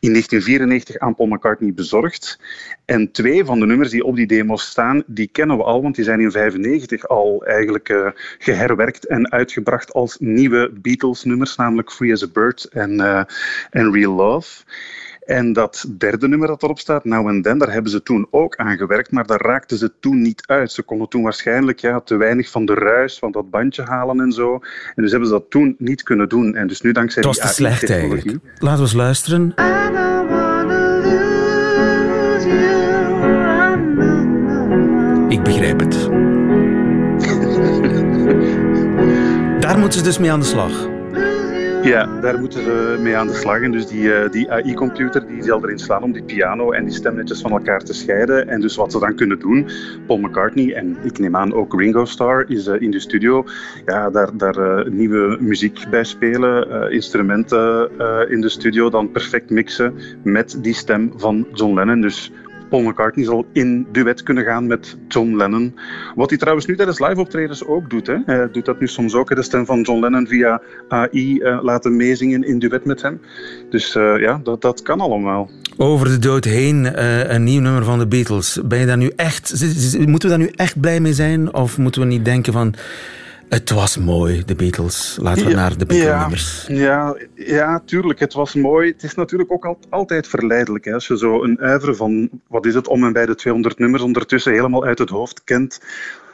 in 0.00 0.10
1994 0.10 0.98
aan 0.98 1.14
Paul 1.14 1.28
McCartney 1.28 1.74
bezorgd. 1.74 2.38
En 2.84 3.12
twee 3.12 3.44
van 3.44 3.60
de 3.60 3.66
nummers 3.66 3.90
die 3.90 4.04
op 4.04 4.16
die 4.16 4.26
demo's 4.26 4.66
staan, 4.66 5.02
die 5.06 5.28
kennen 5.32 5.56
we 5.56 5.62
al, 5.62 5.82
want 5.82 5.94
die 5.94 6.04
zijn 6.04 6.20
in 6.20 6.30
1995 6.30 7.08
al 7.08 7.44
eigenlijk 7.44 8.12
geherwerkt 8.38 9.06
en 9.06 9.32
uitgebracht 9.32 9.92
als 9.92 10.16
nieuwe 10.18 10.72
Beatles-nummers, 10.80 11.56
namelijk 11.56 11.92
Free 11.92 12.12
as 12.12 12.22
a 12.22 12.28
Bird 12.32 12.64
en, 12.64 12.90
uh, 12.92 13.22
en 13.70 13.92
Real 13.92 14.12
Love. 14.12 14.62
En 15.24 15.52
dat 15.52 15.84
derde 15.98 16.28
nummer 16.28 16.48
dat 16.48 16.62
erop 16.62 16.78
staat, 16.78 17.04
Now 17.04 17.28
and 17.28 17.44
Then, 17.44 17.58
daar 17.58 17.72
hebben 17.72 17.90
ze 17.90 18.02
toen 18.02 18.26
ook 18.30 18.56
aan 18.56 18.76
gewerkt, 18.76 19.10
maar 19.10 19.26
daar 19.26 19.40
raakten 19.40 19.78
ze 19.78 19.92
toen 20.00 20.22
niet 20.22 20.42
uit. 20.46 20.72
Ze 20.72 20.82
konden 20.82 21.08
toen 21.08 21.22
waarschijnlijk 21.22 21.78
ja, 21.78 22.00
te 22.00 22.16
weinig 22.16 22.50
van 22.50 22.66
de 22.66 22.74
ruis 22.74 23.18
van 23.18 23.32
dat 23.32 23.50
bandje 23.50 23.82
halen 23.82 24.20
en 24.20 24.32
zo. 24.32 24.54
En 24.94 25.02
dus 25.02 25.10
hebben 25.10 25.28
ze 25.28 25.34
dat 25.34 25.50
toen 25.50 25.74
niet 25.78 26.02
kunnen 26.02 26.28
doen. 26.28 26.54
En 26.54 26.66
dus 26.66 26.80
nu 26.80 26.92
dankzij 26.92 27.22
die 27.22 27.30
was 27.30 27.40
te 27.40 27.54
slecht 27.54 27.90
eigenlijk. 27.90 28.38
Laten 28.58 28.76
we 28.76 28.82
eens 28.82 28.92
luisteren. 28.92 29.54
Ik 35.28 35.42
begrijp 35.42 35.80
het. 35.80 36.08
Moeten 39.84 40.02
ze 40.02 40.08
dus 40.08 40.18
mee 40.18 40.32
aan 40.32 40.40
de 40.40 40.46
slag. 40.46 40.88
Ja, 41.82 42.20
daar 42.20 42.38
moeten 42.38 42.62
ze 42.62 42.98
mee 43.00 43.16
aan 43.16 43.26
de 43.26 43.34
slag. 43.34 43.60
En 43.60 43.72
dus 43.72 43.86
die, 43.86 44.02
uh, 44.02 44.30
die 44.30 44.50
AI-computer 44.50 45.26
die 45.26 45.42
zal 45.42 45.62
erin 45.62 45.78
slaan 45.78 46.02
om 46.02 46.12
die 46.12 46.22
piano 46.22 46.72
en 46.72 46.84
die 46.84 46.94
stemnetjes 46.94 47.40
van 47.40 47.50
elkaar 47.50 47.80
te 47.80 47.92
scheiden. 47.92 48.48
En 48.48 48.60
dus 48.60 48.76
wat 48.76 48.92
ze 48.92 48.98
dan 48.98 49.14
kunnen 49.14 49.38
doen, 49.38 49.68
Paul 50.06 50.18
McCartney 50.18 50.74
en 50.74 50.96
ik 51.02 51.18
neem 51.18 51.36
aan 51.36 51.54
ook 51.54 51.80
Ringo 51.80 52.04
Starr 52.04 52.50
is 52.50 52.66
uh, 52.66 52.80
in 52.80 52.90
de 52.90 53.00
studio, 53.00 53.44
ja, 53.86 54.10
daar, 54.10 54.36
daar 54.36 54.58
uh, 54.58 54.92
nieuwe 54.92 55.36
muziek 55.40 55.84
bij 55.90 56.04
spelen, 56.04 56.90
instrumenten 56.90 57.90
in 58.30 58.40
de 58.40 58.48
studio 58.48 58.90
dan 58.90 59.10
perfect 59.10 59.50
mixen 59.50 59.94
met 60.22 60.58
die 60.62 60.74
stem 60.74 61.12
van 61.16 61.46
John 61.52 61.74
Lennon. 61.74 62.00
Dus 62.00 62.32
Paul 62.68 62.82
McCartney 62.82 63.24
zal 63.24 63.46
in 63.52 63.86
duet 63.92 64.22
kunnen 64.22 64.44
gaan 64.44 64.66
met 64.66 64.96
John 65.08 65.36
Lennon. 65.36 65.74
Wat 66.14 66.28
hij 66.28 66.38
trouwens 66.38 66.66
nu 66.66 66.76
tijdens 66.76 66.98
live-optredens 66.98 67.66
ook 67.66 67.90
doet. 67.90 68.06
Hè. 68.06 68.16
Hij 68.26 68.50
doet 68.52 68.64
dat 68.64 68.80
nu 68.80 68.88
soms 68.88 69.14
ook, 69.14 69.34
de 69.34 69.42
stem 69.42 69.66
van 69.66 69.80
John 69.80 70.00
Lennon 70.00 70.26
via 70.26 70.60
AI 70.88 71.38
uh, 71.38 71.58
laten 71.62 71.96
meezingen 71.96 72.42
in 72.42 72.58
duet 72.58 72.84
met 72.84 73.02
hem. 73.02 73.20
Dus 73.70 73.94
uh, 73.94 74.20
ja, 74.20 74.40
dat, 74.42 74.60
dat 74.60 74.82
kan 74.82 75.00
allemaal. 75.00 75.50
Over 75.76 76.08
de 76.08 76.18
dood 76.18 76.44
heen, 76.44 76.84
uh, 76.84 77.30
een 77.30 77.44
nieuw 77.44 77.60
nummer 77.60 77.84
van 77.84 77.98
de 77.98 78.06
Beatles. 78.06 78.60
Ben 78.64 78.78
je 78.78 78.86
daar 78.86 78.96
nu 78.96 79.10
echt, 79.16 79.64
moeten 79.98 80.28
we 80.30 80.36
daar 80.36 80.46
nu 80.46 80.50
echt 80.54 80.80
blij 80.80 81.00
mee 81.00 81.12
zijn? 81.12 81.54
Of 81.54 81.78
moeten 81.78 82.00
we 82.00 82.06
niet 82.06 82.24
denken 82.24 82.52
van... 82.52 82.74
Het 83.48 83.70
was 83.70 83.98
mooi, 83.98 84.42
de 84.44 84.54
Beatles. 84.54 85.18
Laten 85.20 85.44
we 85.44 85.50
ja, 85.50 85.56
naar 85.56 85.78
de 85.78 85.86
Beatles-nummers. 85.86 86.64
Ja, 86.68 87.16
ja, 87.34 87.82
tuurlijk. 87.84 88.18
Het 88.18 88.32
was 88.32 88.54
mooi. 88.54 88.92
Het 88.92 89.02
is 89.02 89.14
natuurlijk 89.14 89.52
ook 89.52 89.64
al, 89.64 89.78
altijd 89.88 90.28
verleidelijk. 90.28 90.84
Hè. 90.84 90.92
Als 90.92 91.06
je 91.06 91.18
zo 91.18 91.42
een 91.42 91.58
uiveren 91.58 91.96
van, 91.96 92.28
wat 92.48 92.66
is 92.66 92.74
het, 92.74 92.88
om 92.88 93.04
en 93.04 93.12
bij 93.12 93.26
de 93.26 93.34
200 93.34 93.78
nummers 93.78 94.02
ondertussen 94.02 94.52
helemaal 94.52 94.84
uit 94.84 94.98
het 94.98 95.10
hoofd 95.10 95.44
kent, 95.44 95.80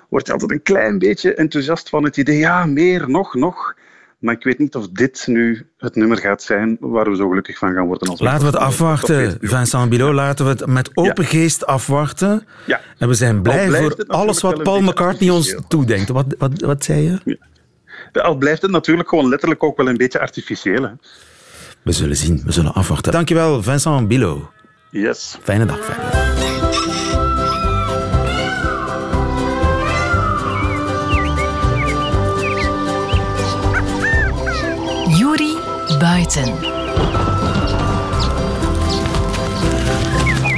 word 0.09 0.27
je 0.27 0.33
altijd 0.33 0.51
een 0.51 0.63
klein 0.63 0.99
beetje 0.99 1.35
enthousiast 1.35 1.89
van 1.89 2.05
het 2.05 2.17
idee, 2.17 2.39
ja, 2.39 2.67
meer, 2.67 3.11
nog, 3.11 3.35
nog. 3.35 3.75
Maar 4.21 4.35
ik 4.35 4.43
weet 4.43 4.59
niet 4.59 4.75
of 4.75 4.89
dit 4.89 5.27
nu 5.27 5.67
het 5.79 5.95
nummer 5.95 6.19
gaat 6.19 6.43
zijn 6.43 6.77
waar 6.81 7.11
we 7.11 7.17
zo 7.17 7.29
gelukkig 7.29 7.59
van 7.59 7.73
gaan 7.73 7.87
worden. 7.87 8.09
Als 8.09 8.21
laten 8.21 8.41
we 8.41 8.47
het 8.47 8.57
afwachten, 8.57 9.39
Vincent 9.41 9.91
Bilot. 9.91 10.15
Laten 10.15 10.45
we 10.45 10.51
het 10.51 10.67
met 10.67 10.91
open 10.95 11.25
geest 11.25 11.67
afwachten. 11.67 12.47
Ja. 12.67 12.81
En 12.99 13.09
we 13.09 13.15
zijn 13.15 13.43
blij 13.43 13.71
voor 13.71 14.05
alles 14.07 14.41
wat 14.41 14.63
Paul 14.63 14.81
McCartney 14.81 15.31
ons 15.31 15.57
toedenkt. 15.69 16.09
Wat, 16.09 16.35
wat, 16.39 16.61
wat 16.61 16.85
zei 16.85 17.03
je? 17.03 17.39
Ja. 18.13 18.21
Al 18.23 18.37
blijft 18.37 18.63
het 18.63 18.71
natuurlijk 18.71 19.09
gewoon 19.09 19.29
letterlijk 19.29 19.63
ook 19.63 19.77
wel 19.77 19.89
een 19.89 19.97
beetje 19.97 20.21
artificieel. 20.21 20.83
Hè? 20.83 20.91
We 21.83 21.93
zullen 21.93 22.17
zien, 22.17 22.43
we 22.45 22.53
zullen 22.53 22.75
afwachten. 22.75 23.13
Dankjewel, 23.13 23.63
Vincent 23.63 24.09
Bilot. 24.09 24.43
Yes. 24.91 25.39
Fijne 25.43 25.67
dag 25.67 25.85
verder. 25.85 26.20
Buiten. 36.01 36.53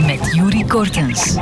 Met 0.06 0.34
Juri 0.34 0.64
Kortens. 0.66 1.36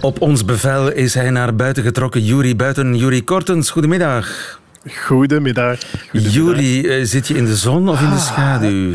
Op 0.00 0.20
ons 0.20 0.44
bevel 0.44 0.92
is 0.92 1.14
hij 1.14 1.30
naar 1.30 1.54
buiten 1.54 1.82
getrokken. 1.82 2.24
Juri 2.24 2.56
Buiten, 2.56 2.96
Juri 2.96 3.24
Kortens, 3.24 3.70
goedemiddag. 3.70 4.60
Goedemiddag. 5.04 5.78
Juri, 6.12 6.88
eh, 6.88 7.04
zit 7.04 7.28
je 7.28 7.34
in 7.34 7.44
de 7.44 7.56
zon 7.56 7.88
of 7.88 8.00
in 8.00 8.10
de 8.10 8.18
schaduw? 8.18 8.92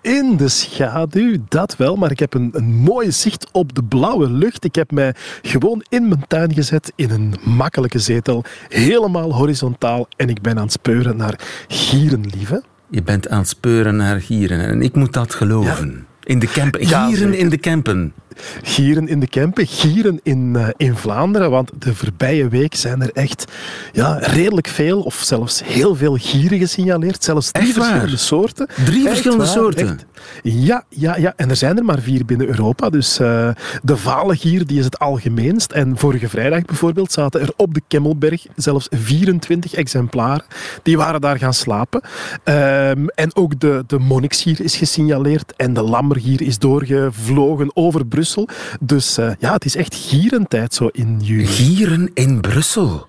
In 0.00 0.36
de 0.36 0.48
schaduw, 0.48 1.36
dat 1.48 1.76
wel, 1.76 1.96
maar 1.96 2.10
ik 2.10 2.18
heb 2.18 2.34
een, 2.34 2.50
een 2.52 2.74
mooi 2.74 3.12
zicht 3.12 3.48
op 3.52 3.74
de 3.74 3.84
blauwe 3.84 4.30
lucht. 4.30 4.64
Ik 4.64 4.74
heb 4.74 4.90
mij 4.90 5.14
gewoon 5.42 5.84
in 5.88 6.08
mijn 6.08 6.24
tuin 6.28 6.54
gezet 6.54 6.92
in 6.94 7.10
een 7.10 7.34
makkelijke 7.44 7.98
zetel, 7.98 8.44
helemaal 8.68 9.34
horizontaal 9.34 10.08
en 10.16 10.28
ik 10.28 10.40
ben 10.40 10.56
aan 10.56 10.62
het 10.62 10.72
speuren 10.72 11.16
naar 11.16 11.40
gierenlieve. 11.68 12.62
Je 12.90 13.02
bent 13.02 13.28
aan 13.28 13.38
het 13.38 13.48
speuren 13.48 13.96
naar 13.96 14.20
gieren 14.20 14.60
en 14.60 14.82
ik 14.82 14.94
moet 14.94 15.12
dat 15.12 15.34
geloven. 15.34 16.06
In 16.22 16.38
de 16.38 16.46
Kempen. 16.46 16.86
Gieren 16.86 17.34
in 17.34 17.48
de 17.48 17.58
Kempen. 17.58 18.12
Gieren 18.62 19.08
in 19.08 19.20
de 19.20 19.26
Kempen, 19.26 19.66
gieren 19.66 20.20
in, 20.22 20.54
uh, 20.56 20.68
in 20.76 20.96
Vlaanderen, 20.96 21.50
want 21.50 21.70
de 21.78 21.94
voorbije 21.94 22.48
week 22.48 22.74
zijn 22.74 23.02
er 23.02 23.10
echt 23.12 23.44
ja, 23.92 24.18
redelijk 24.18 24.68
veel, 24.68 25.00
of 25.00 25.14
zelfs 25.14 25.62
heel 25.64 25.94
veel 25.94 26.16
gieren 26.16 26.58
gesignaleerd. 26.58 27.24
Zelfs 27.24 27.50
drie 27.50 27.72
verschillende 27.72 28.16
soorten. 28.16 28.66
Drie 28.84 28.98
Echt 28.98 29.08
verschillende 29.08 29.44
waar, 29.44 29.52
soorten? 29.52 29.86
echt. 29.88 30.04
Ja, 30.42 30.84
ja, 30.88 31.16
ja, 31.16 31.32
en 31.36 31.50
er 31.50 31.56
zijn 31.56 31.76
er 31.76 31.84
maar 31.84 32.00
vier 32.00 32.24
binnen 32.24 32.46
Europa. 32.46 32.90
Dus 32.90 33.20
uh, 33.20 33.48
de 33.82 33.96
valengier 33.96 34.66
die 34.66 34.78
is 34.78 34.84
het 34.84 34.98
algemeenst. 34.98 35.72
En 35.72 35.98
vorige 35.98 36.28
vrijdag 36.28 36.64
bijvoorbeeld 36.64 37.12
zaten 37.12 37.40
er 37.40 37.52
op 37.56 37.74
de 37.74 37.82
Kemmelberg 37.88 38.46
zelfs 38.56 38.86
24 38.90 39.74
exemplaren. 39.74 40.44
Die 40.82 40.96
waren 40.96 41.20
daar 41.20 41.38
gaan 41.38 41.54
slapen. 41.54 42.00
Um, 42.44 43.08
en 43.08 43.36
ook 43.36 43.60
de, 43.60 43.84
de 43.86 43.98
monniksgier 43.98 44.60
is 44.60 44.76
gesignaleerd 44.76 45.52
en 45.56 45.74
de 45.74 45.82
lammergier 45.82 46.42
is 46.42 46.58
doorgevlogen 46.58 47.70
over 47.74 48.06
Brussel. 48.06 48.25
Dus 48.80 49.18
uh, 49.18 49.30
ja, 49.38 49.52
het 49.52 49.64
is 49.64 49.76
echt 49.76 49.94
gierentijd 49.94 50.74
zo 50.74 50.88
in 50.92 51.20
juli. 51.20 51.46
Gieren 51.46 52.10
in 52.14 52.40
Brussel? 52.40 53.06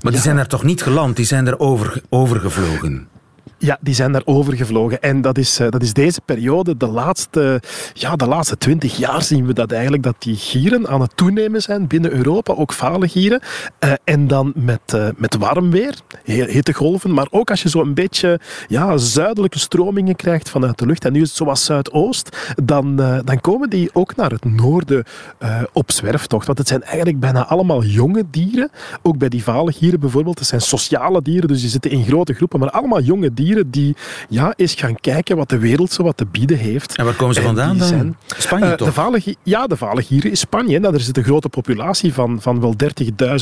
Maar 0.00 0.12
die 0.12 0.20
zijn 0.20 0.36
daar 0.36 0.46
toch 0.46 0.62
niet 0.62 0.82
geland? 0.82 1.16
Die 1.16 1.26
zijn 1.26 1.46
er 1.46 1.58
over, 1.58 2.02
overgevlogen? 2.08 3.08
Ja, 3.64 3.78
die 3.80 3.94
zijn 3.94 4.12
daar 4.12 4.22
overgevlogen. 4.24 5.02
En 5.02 5.20
dat 5.20 5.38
is, 5.38 5.60
uh, 5.60 5.68
dat 5.68 5.82
is 5.82 5.92
deze 5.92 6.20
periode, 6.20 6.76
de 6.76 6.86
laatste, 6.86 7.62
ja, 7.92 8.16
de 8.16 8.26
laatste 8.26 8.58
twintig 8.58 8.96
jaar 8.96 9.22
zien 9.22 9.46
we 9.46 9.52
dat 9.52 9.72
eigenlijk, 9.72 10.02
dat 10.02 10.14
die 10.18 10.36
gieren 10.36 10.88
aan 10.88 11.00
het 11.00 11.16
toenemen 11.16 11.62
zijn 11.62 11.86
binnen 11.86 12.12
Europa, 12.12 12.52
ook 12.52 12.72
valengieren. 12.72 13.40
Uh, 13.84 13.92
en 14.04 14.26
dan 14.26 14.52
met, 14.56 14.80
uh, 14.94 15.08
met 15.16 15.36
warm 15.36 15.70
weer, 15.70 16.00
hittegolven, 16.24 17.14
maar 17.14 17.26
ook 17.30 17.50
als 17.50 17.62
je 17.62 17.68
zo 17.68 17.80
een 17.80 17.94
beetje 17.94 18.40
ja, 18.68 18.96
zuidelijke 18.96 19.58
stromingen 19.58 20.16
krijgt 20.16 20.50
vanuit 20.50 20.78
de 20.78 20.86
lucht, 20.86 21.04
en 21.04 21.12
nu 21.12 21.20
is 21.20 21.28
het 21.28 21.36
zoals 21.36 21.64
zuidoost, 21.64 22.54
dan, 22.64 22.96
dan 22.96 23.40
komen 23.40 23.70
die 23.70 23.90
ook 23.92 24.16
naar 24.16 24.30
het 24.30 24.44
noorden 24.44 25.04
op 25.72 25.90
zwerftocht. 25.90 26.46
Want 26.46 26.58
het 26.58 26.68
zijn 26.68 26.82
eigenlijk 26.82 27.20
bijna 27.20 27.46
allemaal 27.46 27.82
jonge 27.82 28.24
dieren. 28.30 28.70
Ook 29.02 29.18
bij 29.18 29.28
die 29.28 29.42
valengieren 29.42 30.00
bijvoorbeeld, 30.00 30.38
het 30.38 30.48
zijn 30.48 30.60
sociale 30.60 31.22
dieren, 31.22 31.48
dus 31.48 31.60
die 31.60 31.70
zitten 31.70 31.90
in 31.90 32.04
grote 32.04 32.34
groepen, 32.34 32.58
maar 32.58 32.70
allemaal 32.70 33.00
jonge 33.00 33.34
dieren 33.34 33.50
die 33.70 33.96
ja, 34.28 34.52
eens 34.56 34.74
gaan 34.74 34.96
kijken 35.00 35.36
wat 35.36 35.48
de 35.48 35.58
wereld 35.58 35.92
zo 35.92 36.02
wat 36.02 36.16
te 36.16 36.26
bieden 36.26 36.56
heeft. 36.56 36.96
En 36.96 37.04
waar 37.04 37.14
komen 37.14 37.34
ze 37.34 37.42
vandaan 37.42 37.78
dan? 37.78 37.88
Zijn, 37.88 38.16
Spanje 38.38 38.64
uh, 38.64 38.72
toch? 38.72 38.88
De 38.88 38.94
valige, 38.94 39.36
ja, 39.42 39.66
de 39.66 39.76
valengieren 39.76 40.30
in 40.30 40.36
Spanje. 40.36 40.78
Nou, 40.78 40.94
er 40.94 41.00
zit 41.00 41.16
een 41.16 41.24
grote 41.24 41.48
populatie 41.48 42.14
van, 42.14 42.40
van 42.40 42.60
wel 42.60 42.74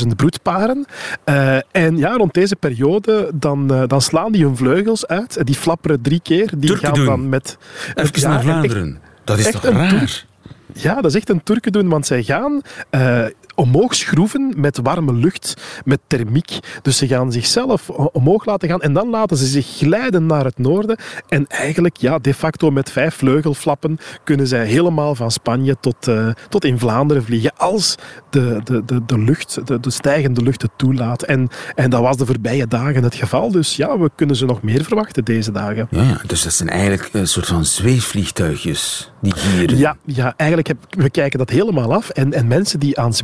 30.000 0.00 0.06
broedparen. 0.16 0.86
Uh, 1.24 1.56
en 1.70 1.96
ja, 1.96 2.16
rond 2.16 2.34
deze 2.34 2.56
periode 2.56 3.30
dan, 3.34 3.72
uh, 3.72 3.82
dan 3.86 4.00
slaan 4.00 4.32
die 4.32 4.44
hun 4.44 4.56
vleugels 4.56 5.06
uit. 5.06 5.46
Die 5.46 5.54
flapperen 5.54 6.02
drie 6.02 6.20
keer. 6.22 6.50
Die 6.56 6.68
Turken 6.70 6.86
gaan 6.86 6.94
doen. 6.94 7.06
dan 7.06 7.28
met... 7.28 7.58
Even 7.94 8.20
ja, 8.20 8.28
naar 8.28 8.42
Vlaanderen. 8.42 8.86
Echt, 8.86 9.00
dat 9.24 9.38
is 9.38 9.50
toch 9.50 9.62
raar? 9.62 10.28
Ja, 10.74 10.94
dat 10.94 11.04
is 11.04 11.14
echt 11.14 11.28
een 11.28 11.42
Turken 11.42 11.72
doen, 11.72 11.88
want 11.88 12.06
zij 12.06 12.22
gaan 12.22 12.62
uh, 12.90 13.24
omhoog 13.54 13.94
schroeven 13.94 14.52
met 14.56 14.78
warme 14.82 15.12
lucht, 15.12 15.62
met 15.84 16.00
thermiek. 16.06 16.58
Dus 16.82 16.96
ze 16.96 17.06
gaan 17.06 17.32
zichzelf 17.32 17.90
omhoog 17.90 18.44
laten 18.44 18.68
gaan 18.68 18.82
en 18.82 18.92
dan 18.92 19.10
laten 19.10 19.36
ze 19.36 19.46
zich 19.46 19.66
glijden 19.66 20.26
naar 20.26 20.44
het 20.44 20.58
noorden. 20.58 20.98
En 21.28 21.46
eigenlijk, 21.46 21.96
ja, 21.96 22.18
de 22.18 22.34
facto 22.34 22.70
met 22.70 22.90
vijf 22.90 23.14
vleugelflappen 23.14 23.98
kunnen 24.24 24.46
zij 24.46 24.66
helemaal 24.66 25.14
van 25.14 25.30
Spanje 25.30 25.76
tot, 25.80 26.08
uh, 26.08 26.30
tot 26.48 26.64
in 26.64 26.78
Vlaanderen 26.78 27.24
vliegen 27.24 27.52
als 27.56 27.94
de, 28.30 28.60
de, 28.64 28.84
de, 28.84 29.04
de 29.04 29.18
lucht, 29.18 29.66
de, 29.66 29.80
de 29.80 29.90
stijgende 29.90 30.42
lucht 30.42 30.62
het 30.62 30.70
toelaat. 30.76 31.22
En, 31.22 31.48
en 31.74 31.90
dat 31.90 32.00
was 32.00 32.16
de 32.16 32.26
voorbije 32.26 32.66
dagen 32.66 33.02
het 33.02 33.14
geval. 33.14 33.50
Dus 33.50 33.76
ja, 33.76 33.98
we 33.98 34.10
kunnen 34.14 34.36
ze 34.36 34.44
nog 34.44 34.62
meer 34.62 34.84
verwachten 34.84 35.24
deze 35.24 35.52
dagen. 35.52 35.88
Ja, 35.90 36.20
dus 36.26 36.42
dat 36.42 36.52
zijn 36.52 36.68
eigenlijk 36.68 37.08
een 37.12 37.26
soort 37.26 37.46
van 37.46 37.64
zweefvliegtuigjes, 37.64 39.12
die 39.20 39.34
gieren. 39.34 39.78
Ja, 39.78 39.96
ja 40.04 40.34
eigenlijk 40.36 40.68
heb, 40.68 40.78
we 40.90 41.10
kijken 41.10 41.38
dat 41.38 41.50
helemaal 41.50 41.94
af. 41.94 42.08
En, 42.08 42.32
en 42.32 42.46
mensen 42.46 42.80
die 42.80 42.98
aan 42.98 43.14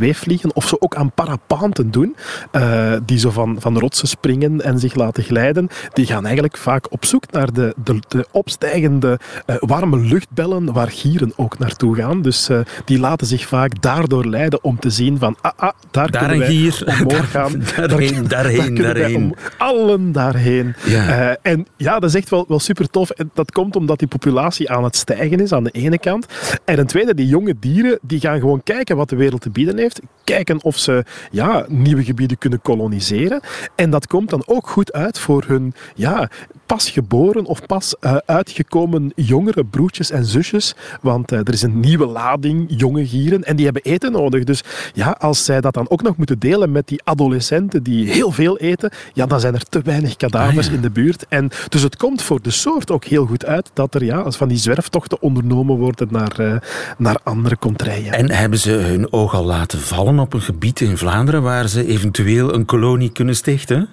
of 0.55 0.69
ze 0.69 0.81
ook 0.81 0.95
aan 0.97 1.13
parapanten 1.13 1.91
doen, 1.91 2.17
uh, 2.53 2.93
die 3.05 3.19
zo 3.19 3.31
van, 3.31 3.57
van 3.61 3.79
rotsen 3.79 4.09
springen 4.09 4.61
en 4.61 4.79
zich 4.79 4.95
laten 4.95 5.23
glijden, 5.23 5.69
die 5.93 6.07
gaan 6.07 6.25
eigenlijk 6.25 6.57
vaak 6.57 6.93
op 6.93 7.05
zoek 7.05 7.31
naar 7.31 7.53
de, 7.53 7.75
de, 7.85 8.01
de 8.09 8.27
opstijgende 8.31 9.19
uh, 9.47 9.57
warme 9.61 9.99
luchtbellen 9.99 10.73
waar 10.73 10.91
gieren 10.91 11.33
ook 11.37 11.59
naartoe 11.59 11.97
gaan. 11.97 12.23
Dus 12.23 12.51
uh, 12.51 12.59
die 12.85 12.99
laten 12.99 13.27
zich 13.27 13.47
vaak 13.47 13.83
daardoor 13.83 14.25
leiden 14.25 14.65
om 14.65 14.79
te 14.79 14.91
zien 14.91 15.19
van, 15.19 15.37
ah, 15.41 15.53
ah 15.57 15.71
daar, 15.91 16.11
daar 16.11 16.27
kunnen 16.27 16.49
een 16.51 16.73
wij 16.85 16.97
omhoog 17.01 17.31
gaan. 17.37 17.63
daarheen, 17.77 18.29
daarheen, 18.29 18.75
daar 18.75 18.95
daarheen. 18.95 19.17
Om, 19.17 19.35
allen 19.59 20.13
daarheen. 20.13 20.75
Ja. 20.85 21.37
en 21.43 21.67
ja, 21.77 21.99
dat 21.99 22.11
is 22.11 22.17
echt 22.17 22.31
wel, 22.31 22.45
wel 22.49 22.61
super 22.61 22.91
tof. 22.91 23.11
En 23.11 23.31
dat 23.35 23.53
komt 23.53 23.77
omdat 23.77 23.99
die 23.99 24.09
populatie 24.09 24.71
aan 24.71 24.85
het 24.85 24.97
stijgen 24.97 25.41
is 25.41 25.53
aan 25.53 25.65
de 25.65 25.71
ene 25.71 25.99
kant. 25.99 26.27
En 26.65 26.77
ten 26.77 26.87
tweede, 26.87 27.15
die 27.15 27.27
jonge 27.27 27.55
dieren, 27.61 27.99
die 28.03 28.21
gaan 28.21 28.41
gewoon 28.41 28.63
kijken 28.63 28.97
wat 28.97 29.09
de 29.09 29.17
wereld 29.17 29.41
te 29.41 29.51
bieden 29.51 29.79
heeft. 29.79 30.01
Kijken 30.25 30.63
of 30.63 30.79
ze 30.79 31.05
ja, 31.31 31.65
nieuwe 31.69 32.05
gebieden 32.05 32.39
kunnen 32.39 32.63
koloniseren. 32.63 33.41
En 33.75 33.91
dat 33.91 34.07
komt 34.07 34.31
dan 34.31 34.43
ook 34.47 34.69
goed 34.69 34.93
uit 34.93 35.19
voor 35.19 35.45
hun 35.47 35.75
ja, 35.95 36.31
pas 36.67 36.91
geboren 36.91 37.45
of 37.45 37.67
pas 37.67 37.95
uh, 38.01 38.17
uitgekomen 38.25 39.13
jongere 39.15 39.65
broertjes 39.65 40.11
en 40.11 40.25
zusjes. 40.25 40.75
Want 41.01 41.33
uh, 41.33 41.39
er 41.39 41.53
is 41.53 41.63
een 41.63 41.81
nieuwe 41.81 42.07
lading 42.07 42.65
jonge 42.69 43.07
gieren 43.07 43.45
en 43.45 43.57
die 43.57 43.65
hebben 43.65 43.83
eten 43.83 44.13
nodig. 44.13 44.45
Dus 44.45 44.63
ja, 44.93 45.11
als 45.11 45.45
zij 45.45 45.61
dat 45.61 45.75
dan 45.75 45.91
ook 45.91 46.03
nog 46.03 46.17
moeten 46.17 46.39
delen 46.39 46.73
met 46.73 46.89
die 46.89 47.01
adolescenten 47.05 47.83
die 47.83 48.11
heel 48.11 48.31
veel 48.31 48.59
eten, 48.59 48.91
ja, 49.13 49.27
dan 49.27 49.41
zijn 49.41 49.55
er 49.55 49.63
te 49.63 49.81
weinig 49.83 50.17
kadavers 50.17 50.67
Ah, 50.67 50.73
ja. 50.73 50.73
in 50.73 50.81
de 50.81 50.91
buurt. 50.91 51.27
En 51.29 51.51
dus 51.69 51.83
het 51.83 51.97
komt 51.97 52.23
voor 52.23 52.43
de 52.43 52.51
soort 52.51 52.91
ook 52.91 53.05
heel 53.05 53.27
goed 53.27 53.45
uit 53.45 53.71
dat 53.73 53.95
er 53.95 54.05
ja, 54.05 54.31
van 54.31 54.49
die 54.49 54.59
zwerftochten 54.59 55.23
ondernomen 55.23 55.77
worden 55.77 56.09
naar, 56.11 56.41
uh, 56.41 56.57
naar 56.99 57.19
andere 57.23 57.59
contraien. 57.59 58.13
En 58.13 58.31
hebben 58.31 58.59
ze 58.59 58.71
hun 58.71 59.13
oog 59.13 59.35
al 59.35 59.45
laten 59.45 59.81
vallen 59.81 60.19
op 60.19 60.33
een 60.33 60.41
gebied 60.41 60.81
in 60.81 60.97
Vlaanderen 60.97 61.43
waar 61.43 61.69
ze 61.69 61.87
eventueel 61.87 62.55
een 62.55 62.65
kolonie 62.65 63.11
kunnen 63.11 63.37
stichten? 63.37 63.89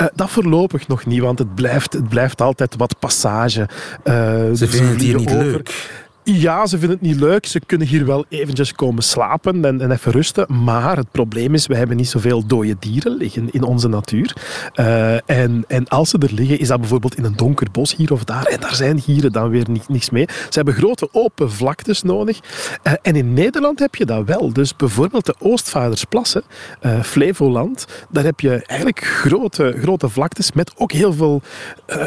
Uh, 0.00 0.06
dat 0.14 0.30
voorlopig 0.30 0.88
nog 0.88 1.06
niet, 1.06 1.20
want 1.20 1.38
het 1.38 1.54
blijft, 1.54 1.92
het 1.92 2.08
blijft 2.08 2.40
altijd 2.40 2.74
wat 2.76 2.98
passage. 2.98 3.60
Uh, 3.60 4.14
ze 4.54 4.66
vinden 4.68 4.90
het 4.90 5.00
hier 5.00 5.16
niet 5.16 5.28
over. 5.28 5.44
leuk. 5.44 6.06
Ja, 6.32 6.66
ze 6.66 6.78
vinden 6.78 6.98
het 6.98 7.06
niet 7.06 7.20
leuk. 7.20 7.46
Ze 7.46 7.60
kunnen 7.66 7.86
hier 7.86 8.06
wel 8.06 8.24
eventjes 8.28 8.72
komen 8.72 9.02
slapen 9.02 9.64
en, 9.64 9.80
en 9.80 9.90
even 9.90 10.12
rusten. 10.12 10.62
Maar 10.64 10.96
het 10.96 11.10
probleem 11.10 11.54
is, 11.54 11.66
we 11.66 11.76
hebben 11.76 11.96
niet 11.96 12.08
zoveel 12.08 12.46
dode 12.46 12.76
dieren 12.78 13.16
liggen 13.16 13.50
in 13.50 13.62
onze 13.62 13.88
natuur. 13.88 14.36
Uh, 14.74 15.30
en, 15.30 15.64
en 15.68 15.88
als 15.88 16.10
ze 16.10 16.18
er 16.18 16.32
liggen, 16.32 16.58
is 16.58 16.68
dat 16.68 16.80
bijvoorbeeld 16.80 17.16
in 17.16 17.24
een 17.24 17.36
donker 17.36 17.70
bos 17.72 17.96
hier 17.96 18.12
of 18.12 18.24
daar. 18.24 18.44
En 18.44 18.60
daar 18.60 18.74
zijn 18.74 19.00
gieren 19.00 19.32
dan 19.32 19.50
weer 19.50 19.64
ni 19.70 19.80
niks 19.88 20.10
mee. 20.10 20.26
Ze 20.28 20.48
hebben 20.50 20.74
grote 20.74 21.08
open 21.12 21.52
vlaktes 21.52 22.02
nodig. 22.02 22.38
Uh, 22.82 22.92
en 23.02 23.16
in 23.16 23.32
Nederland 23.32 23.78
heb 23.78 23.94
je 23.94 24.06
dat 24.06 24.24
wel. 24.24 24.52
Dus 24.52 24.76
bijvoorbeeld 24.76 25.26
de 25.26 25.34
Oostvaardersplassen, 25.38 26.42
uh, 26.82 27.02
Flevoland, 27.02 27.86
daar 28.10 28.24
heb 28.24 28.40
je 28.40 28.64
eigenlijk 28.66 29.04
grote, 29.04 29.76
grote 29.80 30.08
vlaktes 30.08 30.52
met 30.52 30.72
ook 30.76 30.92
heel 30.92 31.12
veel 31.12 31.42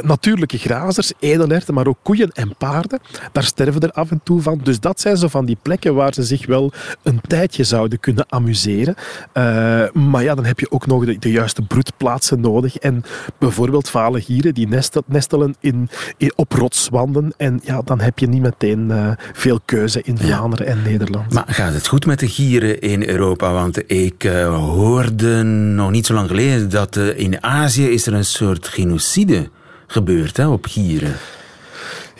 natuurlijke 0.01 0.57
grazers, 0.57 1.11
edelerten, 1.19 1.73
maar 1.73 1.87
ook 1.87 1.99
koeien 2.01 2.31
en 2.31 2.55
paarden. 2.57 2.99
Daar 3.31 3.43
sterven 3.43 3.81
er 3.81 3.91
af 3.91 4.09
af 4.11 4.17
en 4.17 4.23
toe 4.23 4.41
van. 4.41 4.59
Dus 4.63 4.79
dat 4.79 4.99
zijn 4.99 5.17
zo 5.17 5.27
van 5.27 5.45
die 5.45 5.57
plekken 5.61 5.95
waar 5.95 6.13
ze 6.13 6.23
zich 6.23 6.45
wel 6.45 6.71
een 7.03 7.21
tijdje 7.27 7.63
zouden 7.63 7.99
kunnen 7.99 8.25
amuseren. 8.29 8.95
Uh, 8.97 9.43
maar 9.91 10.23
ja, 10.23 10.35
dan 10.35 10.45
heb 10.45 10.59
je 10.59 10.71
ook 10.71 10.87
nog 10.87 11.05
de, 11.05 11.19
de, 11.19 11.31
juiste 11.31 11.61
broedplaatsen 11.61 12.39
nodig. 12.39 12.77
En 12.77 13.03
bijvoorbeeld 13.37 13.89
vale 13.89 14.23
die 14.53 14.67
nestelen 15.05 15.55
in, 15.59 15.89
in, 16.17 16.31
op 16.35 16.51
rotswanden. 16.51 17.33
En 17.37 17.59
ja, 17.63 17.81
dan 17.81 17.99
heb 17.99 18.19
je 18.19 18.27
niet 18.27 18.41
meteen 18.41 18.87
uh, 18.89 19.11
veel 19.33 19.59
keuze 19.65 20.01
in 20.03 20.17
Vlaanderen 20.17 20.65
en 20.65 20.81
Nederland. 20.81 21.33
Maar 21.33 21.45
gaat 21.47 21.73
het 21.73 21.87
goed 21.87 22.05
met 22.05 22.19
de 22.19 22.27
gieren 22.27 22.81
in 22.81 23.09
Europa? 23.09 23.51
Want 23.51 23.91
ik 23.91 24.23
uh, 24.23 24.55
hoorde 24.57 25.43
nog 25.43 25.91
niet 25.91 26.05
zo 26.05 26.13
lang 26.13 26.27
geleden 26.27 26.69
dat 26.69 26.95
in 26.97 27.43
Azië 27.43 27.89
is 27.89 28.05
er 28.05 28.13
een 28.13 28.25
soort 28.25 28.67
genocide 28.67 29.49
gebeurd 29.87 30.37
hè, 30.37 30.47
op 30.47 30.65
gieren. 30.65 31.13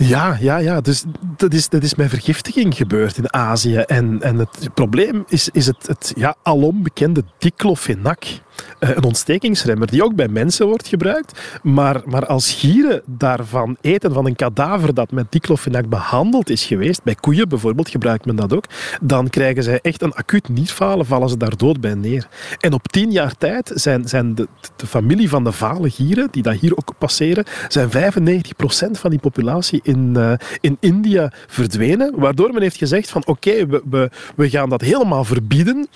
Ja, 0.08 0.38
ja, 0.40 0.58
ja. 0.58 0.82
Dus 0.82 1.04
dat 1.38 1.54
is, 1.54 1.70
dat 1.70 1.84
is 1.84 1.96
met 1.96 2.10
vergiftiging 2.10 2.76
gebeurd 2.76 3.18
in 3.18 3.34
Azië. 3.34 3.78
En, 3.78 4.22
en 4.22 4.38
het 4.38 4.70
probleem 4.74 5.24
is, 5.28 5.50
is 5.50 5.66
het, 5.66 5.88
het 5.88 6.14
ja, 6.16 6.36
alom 6.44 6.84
bekende 6.84 7.24
diclofenac. 7.38 8.26
Eh, 8.82 8.89
een 8.89 9.04
ontstekingsremmer 9.04 9.88
die 9.88 10.04
ook 10.04 10.15
bij 10.15 10.28
mensen 10.28 10.67
wordt 10.67 10.88
gebruikt. 10.88 11.39
Maar, 11.63 12.02
maar 12.06 12.26
als 12.26 12.54
gieren 12.54 13.02
daarvan 13.06 13.78
eten, 13.82 14.13
van 14.13 14.26
een 14.26 14.36
kadaver 14.36 14.94
dat 14.94 15.12
met 15.12 15.26
diclofenac 15.30 15.89
behandeld 15.89 16.50
is 16.50 16.65
geweest, 16.65 17.04
bij 17.04 17.15
koeien 17.15 17.50
bijvoorbeeld 17.50 17.89
gebruikt 17.89 18.26
men 18.26 18.36
dat 18.36 18.54
ook, 18.54 18.65
dan 19.02 19.30
krijgen 19.30 19.63
zij 19.63 19.80
echt 19.82 20.02
een 20.02 20.13
acuut 20.13 20.50
nierfalen, 20.50 21.06
vallen 21.06 21.30
ze 21.30 21.38
daar 21.38 21.58
dood 21.58 21.82
bij 21.82 21.94
neer. 21.94 22.28
En 22.60 22.74
op 22.74 22.88
tien 22.88 23.12
jaar 23.12 23.38
tijd 23.38 23.72
zijn, 23.74 24.08
zijn 24.08 24.36
de, 24.36 24.48
familie 24.76 25.30
van 25.30 25.44
de 25.44 25.52
vale 25.52 25.89
gieren, 25.89 26.28
die 26.32 26.44
dat 26.44 26.56
hier 26.56 26.78
ook 26.78 26.94
passeren, 26.98 27.46
zijn 27.67 27.89
95% 27.89 27.91
van 28.91 29.10
die 29.10 29.20
populatie 29.20 29.80
in, 29.84 30.13
uh, 30.17 30.34
in 30.60 30.78
India 30.80 31.32
verdwenen. 31.48 32.13
Waardoor 32.15 32.52
men 32.54 32.62
heeft 32.62 32.78
gezegd 32.78 33.10
van 33.10 33.26
oké, 33.26 33.65
we, 33.65 33.82
we, 33.89 34.10
we 34.36 34.50
gaan 34.50 34.70
dat 34.70 34.82
helemaal 34.82 35.24
verbieden. 35.24 35.88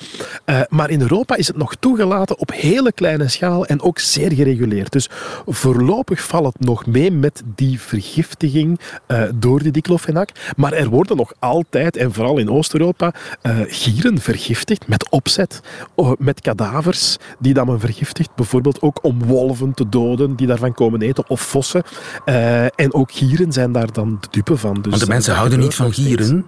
Uh, 0.45 0.61
maar 0.69 0.89
in 0.89 1.01
Europa 1.01 1.35
is 1.35 1.47
het 1.47 1.57
nog 1.57 1.75
toegelaten 1.75 2.39
op 2.39 2.51
hele 2.75 2.91
kleine 2.91 3.27
schaal 3.27 3.65
en 3.65 3.81
ook 3.81 3.99
zeer 3.99 4.31
gereguleerd. 4.31 4.91
Dus 4.91 5.09
voorlopig 5.45 6.21
valt 6.21 6.53
het 6.53 6.65
nog 6.65 6.85
mee 6.85 7.11
met 7.11 7.43
die 7.55 7.79
vergiftiging 7.81 8.79
uh, 9.07 9.23
door 9.35 9.61
die 9.63 9.71
diclofenac. 9.71 10.29
Maar 10.57 10.73
er 10.73 10.89
worden 10.89 11.17
nog 11.17 11.33
altijd, 11.39 11.97
en 11.97 12.13
vooral 12.13 12.37
in 12.37 12.49
Oost-Europa, 12.49 13.13
uh, 13.43 13.57
gieren 13.67 14.19
vergiftigd 14.19 14.87
met 14.87 15.09
opzet. 15.09 15.61
Uh, 15.95 16.11
met 16.17 16.41
kadavers 16.41 17.17
die 17.39 17.53
dan 17.53 17.65
men 17.67 17.79
vergiftigt. 17.79 18.35
Bijvoorbeeld 18.35 18.81
ook 18.81 19.03
om 19.03 19.23
wolven 19.23 19.73
te 19.73 19.89
doden 19.89 20.35
die 20.35 20.47
daarvan 20.47 20.73
komen 20.73 21.01
eten. 21.01 21.23
Of 21.27 21.41
vossen. 21.41 21.83
Eh, 22.25 22.63
en 22.63 22.93
ook 22.93 23.11
gieren 23.11 23.51
zijn 23.51 23.71
daar 23.71 23.91
dan 23.91 24.17
de 24.19 24.27
dupe 24.31 24.57
van. 24.57 24.73
Dus 24.73 24.91
Want 24.91 24.99
de 24.99 25.07
mensen 25.07 25.35
houden 25.35 25.59
niet 25.59 25.75
van 25.75 25.93
gieren? 25.93 26.45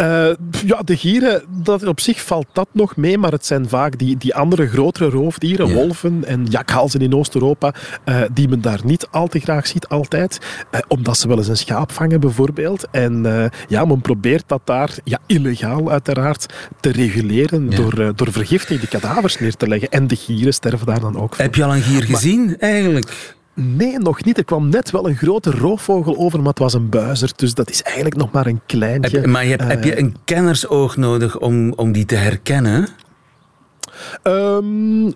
Uh, 0.00 0.06
ja, 0.66 0.82
de 0.84 0.96
gieren, 0.96 1.42
dat, 1.48 1.84
op 1.86 2.00
zich 2.00 2.22
valt 2.22 2.46
dat 2.52 2.68
nog 2.72 2.96
mee, 2.96 3.18
maar 3.18 3.32
het 3.32 3.46
zijn 3.46 3.68
vaak 3.68 3.98
die, 3.98 4.16
die 4.16 4.34
andere 4.34 4.68
grotere 4.68 5.10
roofdieren, 5.10 5.74
wolven 5.74 6.24
en 6.24 6.46
jakhalzen 6.46 7.00
in 7.00 7.14
Oost-Europa, 7.14 7.74
uh, 8.04 8.20
die 8.32 8.48
men 8.48 8.60
daar 8.60 8.80
niet 8.84 9.06
al 9.10 9.28
te 9.28 9.38
graag 9.38 9.66
ziet 9.66 9.88
altijd, 9.88 10.38
uh, 10.70 10.80
omdat 10.88 11.18
ze 11.18 11.28
wel 11.28 11.38
eens 11.38 11.48
een 11.48 11.56
schaap 11.56 11.92
vangen 11.92 12.20
bijvoorbeeld. 12.20 12.86
En 12.90 13.50
ja, 13.68 13.84
men 13.84 14.00
probeert 14.00 14.44
dat 14.46 14.60
daar, 14.64 14.94
ja, 15.04 15.18
illegaal 15.26 15.90
uiteraard, 15.90 16.54
te 16.80 16.92
reguleren 16.92 17.70
ja. 17.70 17.76
door, 17.76 18.12
door 18.16 18.32
vergiftigde 18.32 18.86
kadavers 18.86 19.38
neer 19.38 19.54
te 19.54 19.68
leggen. 19.68 19.88
En 19.88 20.06
de 20.06 20.16
gieren 20.16 20.54
sterven 20.54 20.86
daar 20.86 21.00
dan 21.00 21.16
ook 21.16 21.34
van. 21.34 21.44
Heb 21.44 21.54
je 21.54 21.64
al 21.64 21.74
een 21.74 21.82
gier 21.82 22.02
gezien, 22.02 22.56
eigenlijk? 22.58 23.34
Nee, 23.54 23.98
nog 23.98 24.24
niet. 24.24 24.38
Er 24.38 24.44
kwam 24.44 24.68
net 24.68 24.90
wel 24.90 25.08
een 25.08 25.16
grote 25.16 25.50
roofvogel 25.50 26.16
over, 26.16 26.38
maar 26.38 26.48
het 26.48 26.58
was 26.58 26.74
een 26.74 26.88
buizer. 26.88 27.32
Dus 27.36 27.54
dat 27.54 27.70
is 27.70 27.82
eigenlijk 27.82 28.16
nog 28.16 28.30
maar 28.30 28.46
een 28.46 28.60
kleintje. 28.66 29.20
Heb, 29.20 29.26
maar 29.26 29.44
je 29.44 29.50
hebt, 29.50 29.62
heb 29.62 29.84
je 29.84 29.98
een 29.98 30.16
kennersoog 30.24 30.96
nodig 30.96 31.38
om, 31.38 31.72
om 31.72 31.92
die 31.92 32.04
te 32.04 32.14
herkennen? 32.14 32.88
Um, 34.22 35.14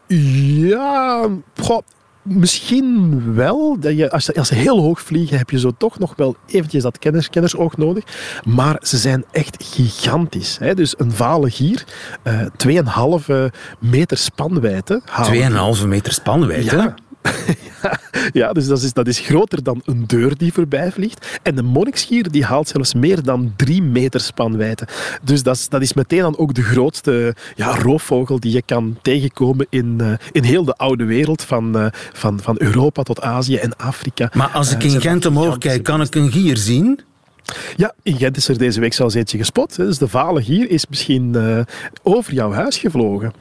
ja, 0.68 1.28
goh, 1.56 1.82
misschien 2.22 3.22
wel. 3.34 3.76
Dat 3.80 3.96
je, 3.96 4.10
als, 4.10 4.24
ze, 4.24 4.34
als 4.34 4.48
ze 4.48 4.54
heel 4.54 4.80
hoog 4.80 5.00
vliegen, 5.00 5.38
heb 5.38 5.50
je 5.50 5.58
zo 5.58 5.70
toch 5.78 5.98
nog 5.98 6.12
wel 6.16 6.36
eventjes 6.46 6.82
dat 6.82 6.98
kenners, 6.98 7.30
kennersoog 7.30 7.76
nodig. 7.76 8.04
Maar 8.44 8.76
ze 8.82 8.96
zijn 8.96 9.24
echt 9.32 9.64
gigantisch. 9.64 10.58
Hè? 10.58 10.74
Dus 10.74 10.94
een 10.98 11.12
vale 11.12 11.50
gier, 11.50 11.84
uh, 12.24 12.40
2,5 13.50 13.54
meter 13.78 14.16
spanwijdte. 14.16 15.02
2,5 15.80 15.86
meter 15.86 16.12
spanwijdte? 16.12 16.76
Ja. 16.76 16.94
ja, 18.32 18.52
dus 18.52 18.66
dat 18.66 18.82
is, 18.82 18.92
dat 18.92 19.06
is 19.06 19.18
groter 19.18 19.62
dan 19.62 19.82
een 19.84 20.04
deur 20.06 20.36
die 20.36 20.52
voorbij 20.52 20.92
vliegt. 20.92 21.38
En 21.42 21.54
de 21.54 21.62
monnikschier 21.62 22.30
die 22.30 22.44
haalt 22.44 22.68
zelfs 22.68 22.94
meer 22.94 23.22
dan 23.22 23.52
drie 23.56 23.82
meter 23.82 24.20
spanwijdte. 24.20 24.88
Dus 25.22 25.42
dat 25.42 25.56
is, 25.56 25.68
dat 25.68 25.82
is 25.82 25.94
meteen 25.94 26.20
dan 26.20 26.38
ook 26.38 26.54
de 26.54 26.62
grootste 26.62 27.34
ja, 27.54 27.78
roofvogel 27.78 28.40
die 28.40 28.52
je 28.52 28.62
kan 28.62 28.98
tegenkomen 29.02 29.66
in, 29.70 29.98
uh, 30.00 30.12
in 30.32 30.42
heel 30.42 30.64
de 30.64 30.74
oude 30.76 31.04
wereld, 31.04 31.42
van, 31.42 31.76
uh, 31.76 31.86
van, 32.12 32.40
van 32.40 32.56
Europa 32.58 33.02
tot 33.02 33.20
Azië 33.20 33.56
en 33.56 33.76
Afrika. 33.76 34.30
Maar 34.34 34.48
als 34.48 34.72
ik 34.72 34.84
uh, 34.84 34.92
in 34.92 35.00
Gent 35.00 35.26
omhoog 35.26 35.58
kijk, 35.58 35.82
kan 35.82 36.00
ik 36.00 36.14
een 36.14 36.32
gier 36.32 36.56
zien? 36.56 37.00
Ja, 37.76 37.92
in 38.02 38.16
Gent 38.16 38.36
is 38.36 38.48
er 38.48 38.58
deze 38.58 38.80
week 38.80 38.92
zelfs 38.92 39.14
eentje 39.14 39.38
gespot. 39.38 39.76
Dus 39.76 39.98
de 39.98 40.08
vale 40.08 40.40
hier 40.40 40.70
is 40.70 40.86
misschien 40.86 41.32
uh, 41.36 41.60
over 42.02 42.32
jouw 42.32 42.52
huis 42.52 42.78
gevlogen. 42.78 43.32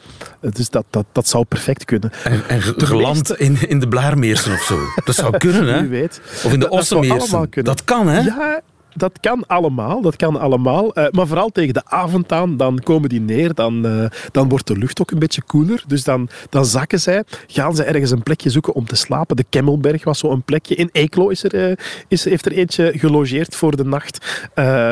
Dus 0.42 0.70
dat, 0.70 0.86
dat, 0.90 1.06
dat 1.12 1.28
zou 1.28 1.46
perfect 1.46 1.86
kunnen. 1.86 2.12
En, 2.24 2.44
en 2.48 2.62
geland 2.62 3.40
in, 3.40 3.70
in 3.70 3.80
de 3.80 3.88
Blaarmeersen 3.88 4.54
of 4.54 4.62
zo. 4.62 4.80
Dat 5.06 5.16
zou 5.16 5.38
kunnen, 5.38 5.68
hè? 5.74 5.80
Wie 5.80 5.90
weet. 5.90 6.22
Of 6.44 6.54
in 6.54 6.60
de 6.60 6.70
Ossenmeersen. 6.70 7.48
Dat, 7.52 7.66
dat 7.66 7.84
kan, 7.84 8.08
hè? 8.08 8.20
Ja, 8.20 8.62
dat 8.96 9.18
kan 9.20 9.48
allemaal. 9.48 10.02
Dat 10.02 10.16
kan 10.16 10.40
allemaal. 10.40 10.98
Uh, 10.98 11.06
maar 11.12 11.28
vooral 11.28 11.50
tegen 11.50 11.74
de 11.74 11.86
avond 11.86 12.32
aan, 12.32 12.58
dan 12.58 12.80
komen 12.80 13.10
die 13.10 13.22
neer. 13.22 13.54
Dan, 13.54 13.86
uh, 13.86 14.06
dan 14.32 14.50
wordt 14.50 14.68
de 14.68 14.78
lucht 14.78 15.02
ook 15.02 15.12
een 15.12 15.20
beetje 15.20 15.42
koeler. 15.42 15.84
Dus 15.88 16.04
dan, 16.04 16.30
dan 16.50 16.66
zakken 16.66 17.00
zij. 17.00 17.24
Gaan 17.48 17.76
ze 17.76 17.84
ergens 17.84 18.12
een 18.12 18.24
plekje 18.24 18.50
zoeken 18.50 18.74
om 18.74 18.86
te 18.86 18.96
slapen. 18.96 19.36
De 19.36 19.46
Kemmelberg 19.50 20.04
was 20.04 20.20
zo 20.20 20.32
een 20.32 20.44
plekje. 20.44 20.76
In 20.76 20.90
Eeklo 20.92 21.28
is 21.28 21.44
er, 21.44 21.70
uh, 21.70 21.76
is, 22.08 22.24
heeft 22.24 22.46
er 22.46 22.52
eentje 22.52 22.92
gelogeerd 22.96 23.56
voor 23.56 23.76
de 23.76 23.86
nacht. 23.86 24.44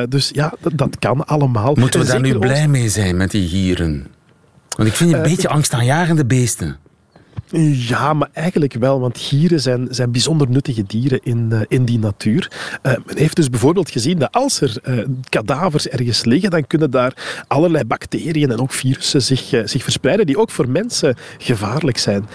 dus 0.09 0.29
ja, 0.33 0.53
dat, 0.59 0.77
dat 0.77 0.99
kan 0.99 1.25
allemaal. 1.25 1.75
Moeten 1.75 1.99
we 1.99 2.05
daar 2.05 2.21
nu 2.21 2.39
blij 2.39 2.67
mee 2.67 2.89
zijn 2.89 3.17
met 3.17 3.31
die 3.31 3.47
gieren? 3.47 4.07
Want 4.75 4.89
ik 4.89 4.95
vind 4.95 5.09
je 5.09 5.15
een 5.15 5.21
beetje 5.21 5.47
angstaanjagende 5.47 6.25
beesten. 6.25 6.77
Ja, 7.61 8.13
maar 8.13 8.29
eigenlijk 8.33 8.73
wel, 8.73 8.99
want 8.99 9.17
gieren 9.17 9.59
zijn, 9.59 9.87
zijn 9.89 10.11
bijzonder 10.11 10.49
nuttige 10.49 10.83
dieren 10.83 11.19
in, 11.23 11.49
uh, 11.51 11.59
in 11.67 11.85
die 11.85 11.99
natuur. 11.99 12.51
Uh, 12.83 12.93
men 13.05 13.17
heeft 13.17 13.35
dus 13.35 13.49
bijvoorbeeld 13.49 13.89
gezien 13.91 14.19
dat 14.19 14.31
als 14.31 14.61
er 14.61 14.77
uh, 14.87 15.05
kadavers 15.29 15.87
ergens 15.87 16.25
liggen, 16.25 16.49
dan 16.49 16.67
kunnen 16.67 16.91
daar 16.91 17.43
allerlei 17.47 17.83
bacteriën 17.83 18.51
en 18.51 18.59
ook 18.59 18.71
virussen 18.71 19.21
zich, 19.21 19.49
zich 19.65 19.83
verspreiden, 19.83 20.25
die 20.25 20.37
ook 20.37 20.49
voor 20.49 20.69
mensen 20.69 21.15
gevaarlijk 21.37 21.97
zijn. 21.97 22.25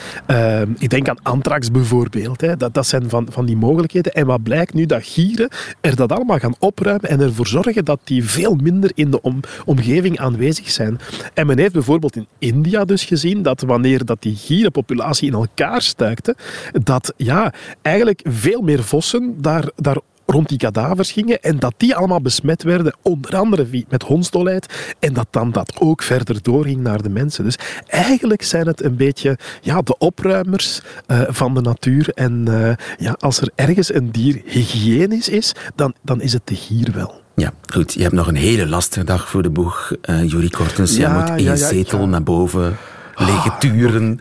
ik 0.79 0.91
denk 0.91 1.09
aan 1.09 1.23
anthrax 1.23 1.71
bijvoorbeeld. 1.71 2.41
Hè. 2.41 2.57
Dat, 2.57 2.75
dat 2.75 2.87
zijn 2.87 3.09
van, 3.11 3.27
van 3.31 3.47
die 3.47 3.57
mogelijkheden. 3.57 4.13
En 4.13 4.27
wat 4.27 4.43
blijkt 4.43 4.75
nu? 4.75 4.87
Dat 4.87 5.05
gieren 5.05 5.49
er 5.81 5.97
dat 5.97 6.13
allemaal 6.13 6.39
gaan 6.39 6.55
opruimen 6.59 7.11
en 7.11 7.21
ervoor 7.21 7.47
zorgen 7.47 7.85
dat 7.85 8.01
die 8.05 8.25
veel 8.25 8.55
minder 8.55 8.91
in 8.95 9.11
de 9.11 9.21
om, 9.21 9.41
omgeving 9.65 10.19
aanwezig 10.19 10.71
zijn. 10.71 10.99
En 11.35 11.47
men 11.47 11.59
heeft 11.59 11.73
bijvoorbeeld 11.73 12.17
in 12.17 12.27
India 12.39 12.85
dus 12.85 13.05
gezien 13.05 13.43
dat 13.43 13.61
wanneer 13.61 14.05
dat 14.05 14.23
die 14.23 14.37
gierenpopulatie 14.37 15.07
in 15.17 15.33
elkaar 15.33 15.83
stuikte, 15.83 16.37
dat 16.83 17.13
ja, 17.17 17.53
eigenlijk 17.83 18.21
veel 18.25 18.61
meer 18.61 18.85
vossen 18.85 19.35
daar, 19.41 19.71
daar 19.77 19.99
rond 20.31 20.49
die 20.49 20.59
kadavers 20.59 21.13
gingen 21.13 21.43
en 21.43 21.59
dat 21.59 21.75
die 21.77 21.97
allemaal 21.97 22.21
besmet 22.21 22.63
werden, 22.63 22.97
onder 23.03 23.37
andere 23.37 23.85
met 23.89 24.03
hondsdolheid, 24.03 24.95
en 24.99 25.13
dat 25.13 25.27
dan 25.31 25.51
dat 25.51 25.77
ook 25.81 26.03
verder 26.03 26.43
doorging 26.43 26.81
naar 26.81 27.03
de 27.03 27.09
mensen. 27.09 27.45
Dus 27.45 27.59
eigenlijk 27.87 28.43
zijn 28.43 28.67
het 28.67 28.85
een 28.85 28.97
beetje 28.97 29.39
ja, 29.61 29.83
de 29.83 29.99
opruimers 29.99 30.81
uh, 31.07 31.21
van 31.29 31.55
de 31.55 31.61
natuur. 31.61 32.11
En 32.15 32.45
uh, 32.49 32.73
ja, 32.99 33.17
als 33.19 33.41
er 33.41 33.51
ergens 33.55 33.95
een 33.95 34.11
dier 34.11 34.43
hygiënisch 34.45 35.29
is, 35.29 35.53
dan, 35.75 35.95
dan 36.03 36.21
is 36.21 36.33
het 36.33 36.47
de 36.47 36.55
gier 36.55 36.93
wel. 36.95 37.21
Ja, 37.35 37.53
goed. 37.73 37.93
Je 37.93 38.03
hebt 38.03 38.15
nog 38.15 38.27
een 38.27 38.37
hele 38.37 38.67
lastige 38.67 39.05
dag 39.05 39.29
voor 39.29 39.43
de 39.43 39.51
boeg, 39.51 39.93
uh, 40.11 40.31
Jurie 40.31 40.51
Kortens. 40.51 40.97
Ja, 40.97 41.01
Jij 41.01 41.21
moet 41.21 41.29
één 41.29 41.43
ja, 41.43 41.53
ja, 41.53 41.69
zetel 41.69 42.09
naar 42.09 42.23
boven, 42.23 42.77
lege 43.17 43.53
turen. 43.59 44.21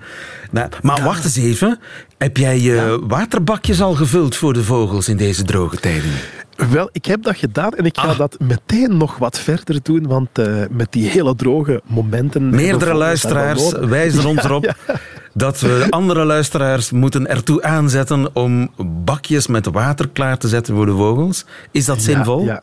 Nou, 0.51 0.69
maar 0.81 1.03
wacht 1.03 1.23
eens 1.23 1.35
even. 1.35 1.79
Heb 2.17 2.37
jij 2.37 2.59
je 2.59 3.03
waterbakjes 3.07 3.81
al 3.81 3.93
gevuld 3.93 4.35
voor 4.35 4.53
de 4.53 4.63
vogels 4.63 5.09
in 5.09 5.17
deze 5.17 5.43
droge 5.43 5.77
tijden? 5.77 6.11
Wel, 6.69 6.89
ik 6.91 7.05
heb 7.05 7.23
dat 7.23 7.37
gedaan 7.37 7.71
en 7.71 7.85
ik 7.85 7.97
ga 7.97 8.07
ah. 8.07 8.17
dat 8.17 8.37
meteen 8.39 8.97
nog 8.97 9.17
wat 9.17 9.39
verder 9.39 9.79
doen, 9.83 10.07
want 10.07 10.39
uh, 10.39 10.63
met 10.69 10.91
die 10.91 11.09
hele 11.09 11.35
droge 11.35 11.81
momenten... 11.85 12.49
Meerdere 12.49 12.93
luisteraars 12.93 13.71
wijzen 13.71 14.25
ons 14.25 14.43
erop 14.45 14.75
dat 15.33 15.59
we 15.59 15.87
andere 15.89 16.25
luisteraars 16.25 16.91
moeten 16.91 17.27
ertoe 17.27 17.63
aanzetten 17.63 18.35
om 18.35 18.69
bakjes 19.03 19.47
met 19.47 19.65
water 19.65 20.09
klaar 20.09 20.37
te 20.37 20.47
zetten 20.47 20.75
voor 20.75 20.85
de 20.85 20.91
vogels. 20.95 21.45
Is 21.71 21.85
dat 21.85 22.01
zinvol? 22.01 22.43
Ja, 22.43 22.61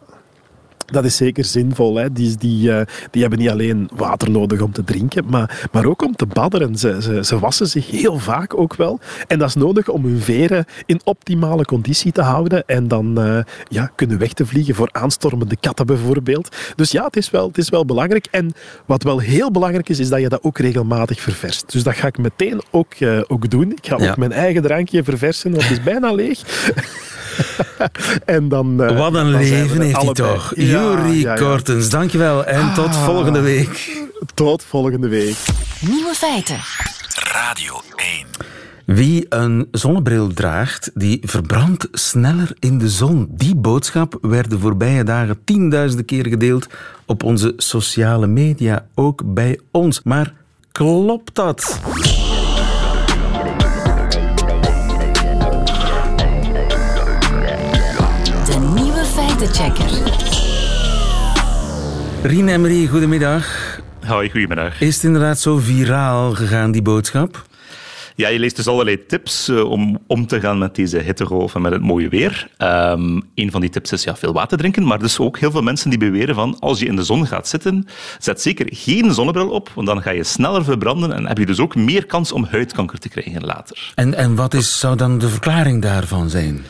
Dat 0.87 1.05
is 1.05 1.17
zeker 1.17 1.45
zinvol. 1.45 1.97
Hè. 1.97 2.13
Die, 2.13 2.37
die, 2.37 2.69
uh, 2.69 2.81
die 3.11 3.21
hebben 3.21 3.39
niet 3.39 3.51
alleen 3.51 3.89
water 3.97 4.31
nodig 4.31 4.61
om 4.61 4.73
te 4.73 4.85
drinken, 4.85 5.25
maar, 5.27 5.69
maar 5.73 5.85
ook 5.85 6.03
om 6.03 6.17
te 6.17 6.27
badderen. 6.27 6.77
Ze, 6.77 7.03
ze, 7.03 7.25
ze, 7.25 7.39
wassen 7.39 7.67
zich 7.67 7.91
heel 7.91 8.19
vaak 8.19 8.59
ook 8.59 8.77
wel. 8.77 9.01
En 9.27 9.39
dat 9.39 9.49
is 9.49 9.55
nodig 9.55 9.89
om 9.89 10.05
hun 10.05 10.21
veren 10.21 10.65
in 10.87 11.01
optimale 11.05 11.65
conditie 11.65 12.13
te 12.13 12.23
houden 12.23 12.67
en 12.67 12.89
dan 12.89 13.21
uh, 13.21 13.39
ja, 13.69 13.91
kunnen 13.95 14.19
weg 14.19 14.33
te 14.33 14.47
vliegen 14.47 14.75
voor 14.75 14.89
aanstormende 14.93 15.57
katten 15.61 15.87
bijvoorbeeld. 15.87 16.57
Dus 16.77 16.91
ja, 16.91 17.05
het 17.05 17.17
is, 17.17 17.31
wel, 17.31 17.47
het 17.47 17.59
is 17.59 17.69
wel 17.69 17.85
belangrijk. 17.85 18.27
En 18.31 18.53
wat 18.87 19.03
wel 19.03 19.19
heel 19.19 19.51
belangrijk 19.51 19.89
is, 19.89 19.99
is 19.99 20.09
dat 20.09 20.21
je 20.21 20.29
dat 20.29 20.43
ook 20.43 20.59
regelmatig 20.59 21.21
ververst. 21.21 21.73
Dus 21.73 21.83
dat 21.83 21.95
ga 21.95 22.07
ik 22.07 22.19
meteen 22.19 22.63
ook, 22.71 22.95
uh, 22.99 23.21
ook 23.27 23.51
doen. 23.51 23.73
Ik 23.73 23.87
ga 23.87 23.99
ja. 23.99 24.11
ook 24.11 24.17
mijn 24.17 24.33
eigen 24.33 24.63
drankje 24.63 25.05
verversen, 25.05 25.51
want 25.51 25.63
het 25.63 25.73
is 25.73 25.83
bijna 25.83 26.13
leeg. 26.13 26.43
en 28.25 28.49
dan, 28.49 28.83
uh, 28.83 28.99
Wat 28.99 29.15
een 29.15 29.31
leven 29.31 29.81
heeft 29.81 30.03
hij 30.03 30.13
toch. 30.13 30.53
Ja, 30.57 31.07
ja. 31.07 31.35
Kortens, 31.35 31.91
dankjewel. 31.91 32.45
En 32.45 32.61
ah, 32.61 32.75
tot 32.75 32.97
volgende 32.97 33.41
week. 33.41 34.03
Tot 34.35 34.65
volgende 34.69 35.09
week. 35.09 35.37
Nieuwe 35.81 36.15
feiten. 36.15 36.59
Radio 37.33 37.81
1. 37.97 38.27
Wie 38.97 39.27
een 39.29 39.69
zonnebril 39.71 40.33
draagt, 40.33 40.91
die 40.95 41.19
verbrandt 41.23 41.89
sneller 41.93 42.57
in 42.59 42.79
de 42.79 42.89
zon. 42.89 43.29
Die 43.31 43.55
boodschap 43.55 44.19
werd 44.21 44.51
de 44.51 44.59
voorbije 44.59 45.05
dagen 45.05 45.39
tienduizenden 45.45 46.07
keer 46.07 46.27
gedeeld 46.27 46.67
op 47.07 47.23
onze 47.23 47.53
sociale 47.57 48.27
media, 48.27 48.87
ook 48.95 49.23
bij 49.25 49.61
ons. 49.71 50.03
Maar 50.03 50.33
klopt 50.73 51.35
dat? 51.35 51.81
Feitenchecker. 59.47 60.13
Rien 62.23 62.49
Emery, 62.49 62.87
goedemiddag. 62.87 63.47
Hoi, 64.07 64.31
goedemiddag. 64.31 64.81
Is 64.81 64.95
het 64.95 65.05
inderdaad 65.05 65.41
zo 65.41 65.57
viraal 65.57 66.35
gegaan, 66.35 66.73
die 66.73 66.83
boodschap? 66.83 67.47
Ja, 68.17 68.29
je 68.29 68.39
leest 68.39 68.57
dus 68.57 68.67
allerlei 68.67 69.07
tips 69.07 69.49
uh, 69.49 69.71
om 69.71 69.99
om 70.07 70.27
te 70.27 70.41
gaan 70.41 70.59
met 70.59 70.75
deze 70.75 70.99
hittegolf 70.99 71.55
en 71.55 71.63
met 71.63 71.73
het 71.73 71.83
mooie 71.83 72.09
weer. 72.09 72.49
Um, 72.59 73.23
een 73.35 73.51
van 73.51 73.61
die 73.61 73.71
tips 73.71 73.93
is 73.93 74.05
ja, 74.05 74.17
veel 74.17 74.33
water 74.33 74.59
drinken, 74.59 74.85
maar 74.87 74.99
dus 74.99 75.19
ook 75.19 75.39
heel 75.39 75.51
veel 75.51 75.63
mensen 75.63 75.91
die 75.91 75.99
beweren 75.99 76.35
van 76.35 76.57
als 76.61 76.79
je 76.79 76.87
in 76.87 76.97
de 76.97 77.03
zon 77.03 77.27
gaat 77.27 77.49
zitten, 77.49 77.87
zet 78.19 78.41
zeker 78.41 78.67
geen 78.71 79.15
zonnebril 79.15 79.51
op, 79.51 79.71
want 79.75 79.87
dan 79.87 80.03
ga 80.03 80.11
je 80.11 80.25
sneller 80.25 80.65
verbranden 80.65 81.13
en 81.13 81.27
heb 81.27 81.39
je 81.39 81.47
dus 81.47 81.61
ook 81.61 81.75
meer 81.75 82.07
kans 82.07 82.33
om 82.33 82.47
huidkanker 82.51 82.99
te 82.99 83.09
krijgen 83.09 83.45
later. 83.45 83.93
En, 83.95 84.15
en 84.15 84.35
wat 84.35 84.55
is, 84.55 84.79
zou 84.79 84.97
dan 84.97 85.19
de 85.19 85.29
verklaring 85.29 85.83
daarvan 85.83 86.31
zijn? 86.31 86.65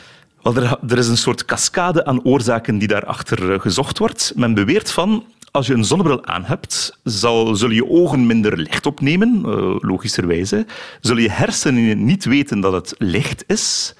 Wel, 0.53 0.79
er, 0.87 0.97
is 0.97 1.07
een 1.07 1.17
soort 1.17 1.45
cascade 1.45 2.05
aan 2.05 2.23
oorzaken 2.23 2.77
die 2.77 2.87
daarachter 2.87 3.53
eh, 3.53 3.59
gezocht 3.59 3.97
wordt. 3.97 4.33
Men 4.35 4.53
beweert 4.53 4.91
van, 4.91 5.25
als 5.51 5.67
je 5.67 5.73
een 5.73 5.85
zonnebril 5.85 6.25
aan 6.25 6.43
hebt, 6.43 6.99
zal, 7.03 7.55
zullen 7.55 7.75
je 7.75 7.89
ogen 7.89 8.25
minder 8.25 8.57
licht 8.57 8.85
opnemen, 8.85 9.43
uh, 9.45 9.75
logischerwijze. 9.79 10.65
Zullen 11.01 11.21
je 11.21 11.31
hersenen 11.31 12.05
niet 12.05 12.25
weten 12.25 12.59
dat 12.59 12.73
het 12.73 12.95
licht 12.97 13.43
is 13.47 13.95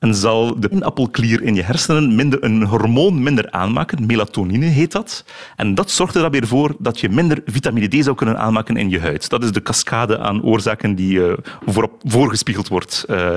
en 0.00 0.14
zal 0.14 0.60
de 0.60 0.68
pinappelklier 0.68 1.42
in 1.42 1.54
je 1.54 1.62
hersenen 1.62 2.14
minder, 2.14 2.44
een 2.44 2.62
hormoon 2.62 3.22
minder 3.22 3.50
aanmaken. 3.50 4.06
Melatonine 4.06 4.64
heet 4.64 4.92
dat. 4.92 5.24
En 5.56 5.74
dat 5.74 5.90
zorgt 5.90 6.14
er 6.14 6.22
dan 6.22 6.30
weer 6.30 6.46
voor 6.46 6.74
dat 6.78 7.00
je 7.00 7.08
minder 7.08 7.42
vitamine 7.44 7.88
D 7.88 8.04
zou 8.04 8.16
kunnen 8.16 8.38
aanmaken 8.38 8.76
in 8.76 8.90
je 8.90 9.00
huid. 9.00 9.28
Dat 9.28 9.44
is 9.44 9.52
de 9.52 9.62
cascade 9.62 10.18
aan 10.18 10.42
oorzaken 10.42 10.94
die 10.94 11.12
uh, 11.12 11.32
voorop, 11.66 11.92
voorgespiegeld 12.04 12.68
wordt 12.68 13.04
uh, 13.10 13.34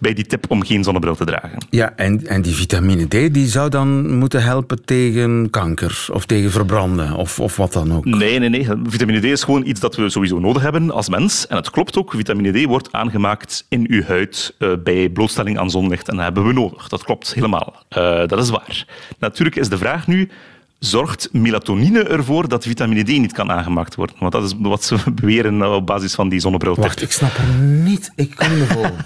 bij 0.00 0.14
die 0.14 0.26
tip 0.26 0.44
om 0.48 0.64
geen 0.64 0.84
zonnebril 0.84 1.14
te 1.16 1.24
dragen. 1.24 1.58
Ja, 1.70 1.92
en, 1.96 2.26
en 2.26 2.42
die 2.42 2.54
vitamine 2.54 3.06
D 3.06 3.34
die 3.34 3.46
zou 3.46 3.68
dan 3.68 4.16
moeten 4.18 4.42
helpen 4.42 4.84
tegen 4.84 5.50
kanker 5.50 6.06
of 6.12 6.26
tegen 6.26 6.50
verbranden 6.50 7.14
of, 7.14 7.40
of 7.40 7.56
wat 7.56 7.72
dan 7.72 7.92
ook? 7.92 8.04
Nee, 8.04 8.38
nee, 8.38 8.48
nee. 8.48 8.66
Vitamine 8.84 9.20
D 9.20 9.24
is 9.24 9.44
gewoon 9.44 9.66
iets 9.66 9.80
dat 9.80 9.96
we 9.96 10.10
sowieso 10.10 10.38
nodig 10.38 10.62
hebben 10.62 10.90
als 10.90 11.08
mens. 11.08 11.46
En 11.46 11.56
het 11.56 11.70
klopt 11.70 11.98
ook, 11.98 12.12
vitamine 12.12 12.62
D 12.62 12.64
wordt 12.64 12.92
aangemaakt 12.92 13.66
in 13.68 13.86
uw 13.88 14.02
huid 14.02 14.54
uh, 14.58 14.72
bij 14.84 15.08
blootstelling 15.08 15.58
aan 15.58 15.70
zonlicht 15.70 16.05
en 16.08 16.14
dat 16.16 16.24
hebben 16.24 16.46
we 16.46 16.52
nodig. 16.52 16.88
Dat 16.88 17.04
klopt 17.04 17.34
helemaal. 17.34 17.84
Uh, 17.98 18.26
dat 18.26 18.38
is 18.38 18.50
waar. 18.50 18.86
Natuurlijk 19.18 19.56
is 19.56 19.68
de 19.68 19.78
vraag 19.78 20.06
nu, 20.06 20.30
zorgt 20.78 21.28
melatonine 21.32 22.02
ervoor 22.02 22.48
dat 22.48 22.64
vitamine 22.64 23.02
D 23.02 23.06
niet 23.06 23.32
kan 23.32 23.50
aangemaakt 23.50 23.94
worden? 23.94 24.16
Want 24.18 24.32
dat 24.32 24.44
is 24.44 24.54
wat 24.58 24.84
ze 24.84 24.96
beweren 25.20 25.74
op 25.74 25.86
basis 25.86 26.14
van 26.14 26.28
die 26.28 26.40
zonnebril. 26.40 26.74
Wacht, 26.74 27.02
ik 27.02 27.12
snap 27.12 27.36
er 27.36 27.54
niet. 27.64 28.12
Ik 28.14 28.34
kan 28.34 28.48
niet 28.48 28.58
meer 28.58 28.66
volgen. 28.66 29.04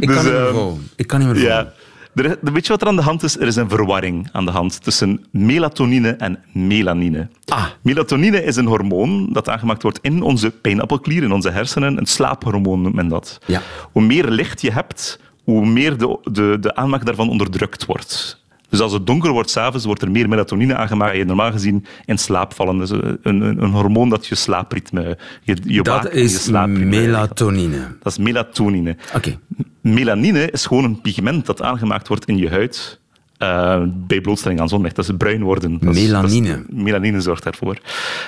ik, 0.00 0.06
dus, 0.06 0.16
kan 0.16 0.24
niet 0.24 0.32
meer 0.32 0.46
ehm, 0.46 0.54
volgen. 0.54 0.90
ik 0.96 1.06
kan 1.06 1.18
niet 1.18 1.28
meer 1.28 1.36
volgen. 1.36 1.54
Ja. 1.54 1.72
Er, 2.14 2.38
weet 2.40 2.66
je 2.66 2.72
wat 2.72 2.82
er 2.82 2.88
aan 2.88 2.96
de 2.96 3.02
hand 3.02 3.22
is? 3.22 3.38
Er 3.38 3.46
is 3.46 3.56
een 3.56 3.68
verwarring 3.68 4.28
aan 4.32 4.44
de 4.44 4.50
hand 4.50 4.82
tussen 4.82 5.24
melatonine 5.30 6.10
en 6.10 6.38
melanine. 6.52 7.28
Ah. 7.46 7.64
Melatonine 7.82 8.44
is 8.44 8.56
een 8.56 8.66
hormoon 8.66 9.32
dat 9.32 9.48
aangemaakt 9.48 9.82
wordt 9.82 9.98
in 10.02 10.22
onze 10.22 10.50
pijnappelklier, 10.50 11.22
in 11.22 11.32
onze 11.32 11.50
hersenen. 11.50 11.98
Een 11.98 12.06
slaaphormoon 12.06 12.82
noemt 12.82 12.94
men 12.94 13.08
dat. 13.08 13.38
Ja. 13.46 13.62
Hoe 13.92 14.02
meer 14.02 14.28
licht 14.28 14.60
je 14.60 14.72
hebt, 14.72 15.18
hoe 15.44 15.66
meer 15.66 15.98
de, 15.98 16.18
de, 16.32 16.56
de 16.60 16.74
aanmaak 16.74 17.04
daarvan 17.04 17.28
onderdrukt 17.28 17.86
wordt. 17.86 18.40
Dus 18.68 18.80
als 18.80 18.92
het 18.92 19.06
donker 19.06 19.30
wordt 19.30 19.50
s'avonds, 19.50 19.84
wordt 19.84 20.02
er 20.02 20.10
meer 20.10 20.28
melatonine 20.28 20.76
aangemaakt. 20.76 21.16
Je 21.16 21.24
normaal 21.24 21.52
gezien 21.52 21.86
in 22.04 22.18
slaap 22.18 22.54
vallen. 22.54 22.78
Dus 22.78 22.90
een, 22.90 23.18
een, 23.22 23.62
een 23.62 23.70
hormoon 23.70 24.08
dat 24.08 24.26
je 24.26 24.34
slaapritme... 24.34 25.18
Je, 25.42 25.56
je 25.64 25.82
dat 25.82 26.12
is 26.12 26.46
je 26.46 26.52
melatonine. 26.68 27.96
Dat 28.02 28.12
is 28.12 28.18
melatonine. 28.18 28.96
Oké. 29.14 29.38
Melanine 29.80 30.50
is 30.50 30.66
gewoon 30.66 30.84
een 30.84 31.00
pigment 31.00 31.46
dat 31.46 31.62
aangemaakt 31.62 32.08
wordt 32.08 32.24
in 32.24 32.36
je 32.36 32.48
huid 32.48 33.00
uh, 33.42 33.82
bij 33.88 34.20
blootstelling 34.20 34.60
aan 34.60 34.68
zonlicht. 34.68 34.96
Dat 34.96 35.04
is 35.04 35.14
bruin 35.18 35.42
worden. 35.42 35.78
Dat 35.78 35.94
melanine. 35.94 36.48
Is, 36.48 36.62
melanine 36.68 37.20
zorgt 37.20 37.42
daarvoor. 37.42 37.78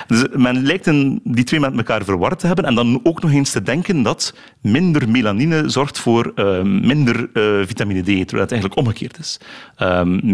Dus 0.07 0.25
men 0.33 0.65
lijkt 0.65 0.87
een, 0.87 1.21
die 1.23 1.43
twee 1.43 1.59
met 1.59 1.77
elkaar 1.77 2.03
verward 2.03 2.39
te 2.39 2.47
hebben 2.47 2.65
en 2.65 2.75
dan 2.75 2.99
ook 3.03 3.21
nog 3.21 3.31
eens 3.31 3.51
te 3.51 3.61
denken 3.61 4.01
dat 4.01 4.35
minder 4.61 5.09
melanine 5.09 5.69
zorgt 5.69 5.99
voor 5.99 6.31
uh, 6.35 6.61
minder 6.61 7.29
uh, 7.33 7.65
vitamine 7.65 8.01
D, 8.01 8.05
terwijl 8.05 8.41
het 8.41 8.51
eigenlijk 8.51 8.75
omgekeerd 8.75 9.19
is. 9.19 9.39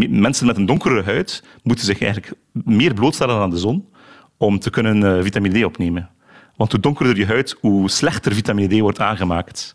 mensen 0.09 0.45
met 0.45 0.57
een 0.57 0.65
donkere 0.65 1.03
huid 1.03 1.43
moeten 1.63 1.85
zich 1.85 2.01
eigenlijk 2.01 2.33
meer 2.51 2.93
blootstellen 2.93 3.35
aan 3.35 3.49
de 3.49 3.57
zon 3.57 3.85
om 4.37 4.59
te 4.59 4.69
kunnen 4.69 5.23
vitamine 5.23 5.59
D 5.59 5.63
opnemen. 5.63 6.09
Want 6.55 6.71
hoe 6.71 6.81
donkerder 6.81 7.17
je 7.17 7.25
huid, 7.25 7.55
hoe 7.59 7.89
slechter 7.89 8.33
vitamine 8.33 8.77
D 8.77 8.79
wordt 8.79 8.99
aangemaakt. 8.99 9.73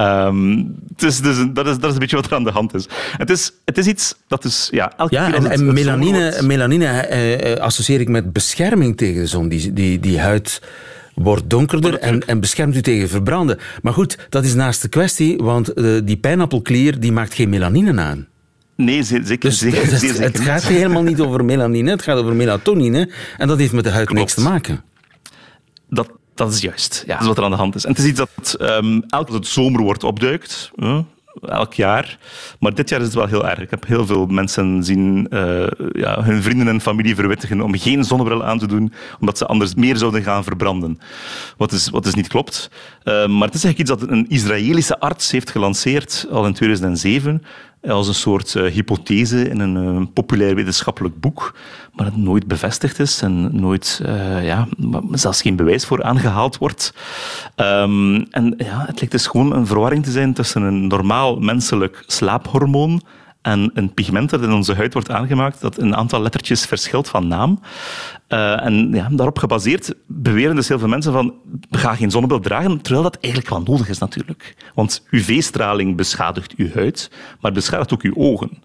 Um, 0.00 0.74
dus, 0.96 1.20
dus, 1.20 1.36
dat, 1.52 1.66
is, 1.66 1.78
dat 1.78 1.84
is 1.84 1.92
een 1.92 1.98
beetje 1.98 2.16
wat 2.16 2.26
er 2.26 2.34
aan 2.34 2.44
de 2.44 2.50
hand 2.50 2.74
is. 2.74 2.86
Het 3.16 3.30
is, 3.30 3.52
het 3.64 3.78
is 3.78 3.86
iets 3.86 4.14
dat 4.28 4.42
dus... 4.42 4.68
Ja, 4.70 4.92
elke 4.96 5.14
ja 5.14 5.30
keer 5.30 5.34
en, 5.34 5.50
en 5.50 5.72
melanine, 5.72 6.38
melanine 6.42 6.86
eh, 6.86 7.60
associeer 7.60 8.00
ik 8.00 8.08
met 8.08 8.32
bescherming 8.32 8.96
tegen 8.96 9.20
de 9.20 9.26
zon. 9.26 9.48
Die, 9.48 9.72
die, 9.72 10.00
die 10.00 10.20
huid 10.20 10.62
wordt 11.14 11.50
donkerder 11.50 11.98
en, 11.98 12.26
en 12.26 12.40
beschermt 12.40 12.76
u 12.76 12.80
tegen 12.80 13.08
verbranden. 13.08 13.58
Maar 13.82 13.92
goed, 13.92 14.18
dat 14.28 14.44
is 14.44 14.54
naast 14.54 14.82
de 14.82 14.88
kwestie, 14.88 15.36
want 15.36 15.78
uh, 15.78 16.00
die 16.04 16.16
pijnappelklier 16.16 17.00
die 17.00 17.12
maakt 17.12 17.34
geen 17.34 17.48
melanine 17.48 18.00
aan. 18.00 18.26
Nee, 18.76 19.02
zeker, 19.02 19.38
dus 19.38 19.58
zeker, 19.58 19.90
het, 19.90 20.00
zeker 20.00 20.22
Het 20.22 20.40
gaat 20.40 20.62
helemaal 20.62 21.02
niet 21.02 21.20
over 21.20 21.44
melanine, 21.44 21.90
het 21.90 22.02
gaat 22.02 22.18
over 22.18 22.34
melatonine. 22.34 23.10
En 23.38 23.48
dat 23.48 23.58
heeft 23.58 23.72
met 23.72 23.84
de 23.84 23.90
huid 23.90 24.06
Klopt. 24.06 24.20
niks 24.20 24.34
te 24.34 24.40
maken. 24.40 24.82
Dat, 25.88 26.10
dat 26.34 26.52
is 26.52 26.60
juist. 26.60 27.02
Ja. 27.06 27.12
Dat 27.12 27.20
is 27.20 27.26
wat 27.26 27.38
er 27.38 27.44
aan 27.44 27.50
de 27.50 27.56
hand 27.56 27.74
is. 27.74 27.84
En 27.84 27.90
het 27.90 27.98
is 27.98 28.06
iets 28.06 28.18
dat 28.18 28.56
um, 28.60 29.02
elk 29.08 29.28
zomer 29.40 29.82
wordt 29.82 30.04
opduikt. 30.04 30.70
Elk 31.40 31.74
jaar. 31.74 32.18
Maar 32.58 32.74
dit 32.74 32.88
jaar 32.88 33.00
is 33.00 33.06
het 33.06 33.14
wel 33.14 33.26
heel 33.26 33.48
erg. 33.48 33.58
Ik 33.58 33.70
heb 33.70 33.86
heel 33.86 34.06
veel 34.06 34.26
mensen 34.26 34.84
zien 34.84 35.26
uh, 35.30 35.66
ja, 35.92 36.22
hun 36.22 36.42
vrienden 36.42 36.68
en 36.68 36.80
familie 36.80 37.14
verwittigen 37.14 37.60
om 37.60 37.78
geen 37.78 38.04
zonnebril 38.04 38.44
aan 38.44 38.58
te 38.58 38.66
doen, 38.66 38.92
omdat 39.20 39.38
ze 39.38 39.46
anders 39.46 39.74
meer 39.74 39.96
zouden 39.96 40.22
gaan 40.22 40.44
verbranden. 40.44 40.98
Wat 41.56 41.72
is, 41.72 41.88
wat 41.88 42.06
is 42.06 42.14
niet 42.14 42.28
klopt. 42.28 42.70
Uh, 43.04 43.26
maar 43.26 43.46
het 43.46 43.54
is 43.54 43.64
eigenlijk 43.64 43.78
iets 43.78 43.90
dat 43.90 44.10
een 44.10 44.28
Israëlische 44.28 45.00
arts 45.00 45.30
heeft 45.30 45.50
gelanceerd 45.50 46.26
al 46.30 46.46
in 46.46 46.52
2007 46.52 47.42
als 47.88 48.08
een 48.08 48.14
soort 48.14 48.54
uh, 48.54 48.72
hypothese 48.72 49.48
in 49.48 49.60
een 49.60 49.98
uh, 49.98 50.06
populair 50.12 50.54
wetenschappelijk 50.54 51.20
boek, 51.20 51.54
maar 51.92 52.06
het 52.06 52.16
nooit 52.16 52.46
bevestigd 52.46 52.98
is 52.98 53.22
en 53.22 53.60
nooit, 53.60 54.00
uh, 54.06 54.44
ja, 54.44 54.68
zelfs 55.10 55.42
geen 55.42 55.56
bewijs 55.56 55.84
voor 55.84 56.02
aangehaald 56.02 56.58
wordt. 56.58 56.94
Um, 57.56 58.26
en 58.30 58.54
ja, 58.56 58.84
het 58.86 58.96
lijkt 58.96 59.10
dus 59.10 59.26
gewoon 59.26 59.52
een 59.52 59.66
verwarring 59.66 60.04
te 60.04 60.10
zijn 60.10 60.34
tussen 60.34 60.62
een 60.62 60.86
normaal 60.86 61.36
menselijk 61.36 62.04
slaaphormoon 62.06 63.02
en 63.42 63.70
een 63.74 63.94
pigment 63.94 64.30
dat 64.30 64.42
in 64.42 64.52
onze 64.52 64.74
huid 64.74 64.92
wordt 64.92 65.10
aangemaakt, 65.10 65.60
dat 65.60 65.78
een 65.78 65.96
aantal 65.96 66.22
lettertjes 66.22 66.64
verschilt 66.64 67.08
van 67.08 67.28
naam. 67.28 67.60
Uh, 68.28 68.64
en 68.64 68.90
ja, 68.92 69.08
daarop 69.10 69.38
gebaseerd 69.38 69.94
beweren 70.06 70.56
dus 70.56 70.68
heel 70.68 70.78
veel 70.78 70.88
mensen 70.88 71.12
van 71.12 71.34
ga 71.70 71.94
geen 71.94 72.10
zonnebril 72.10 72.40
dragen, 72.40 72.80
terwijl 72.80 73.04
dat 73.04 73.18
eigenlijk 73.20 73.54
wel 73.54 73.62
nodig 73.62 73.88
is 73.88 73.98
natuurlijk. 73.98 74.56
Want 74.74 75.06
UV-straling 75.10 75.96
beschadigt 75.96 76.54
uw 76.56 76.68
huid, 76.74 77.10
maar 77.40 77.52
beschadigt 77.52 77.92
ook 77.92 78.02
uw 78.02 78.14
ogen. 78.16 78.62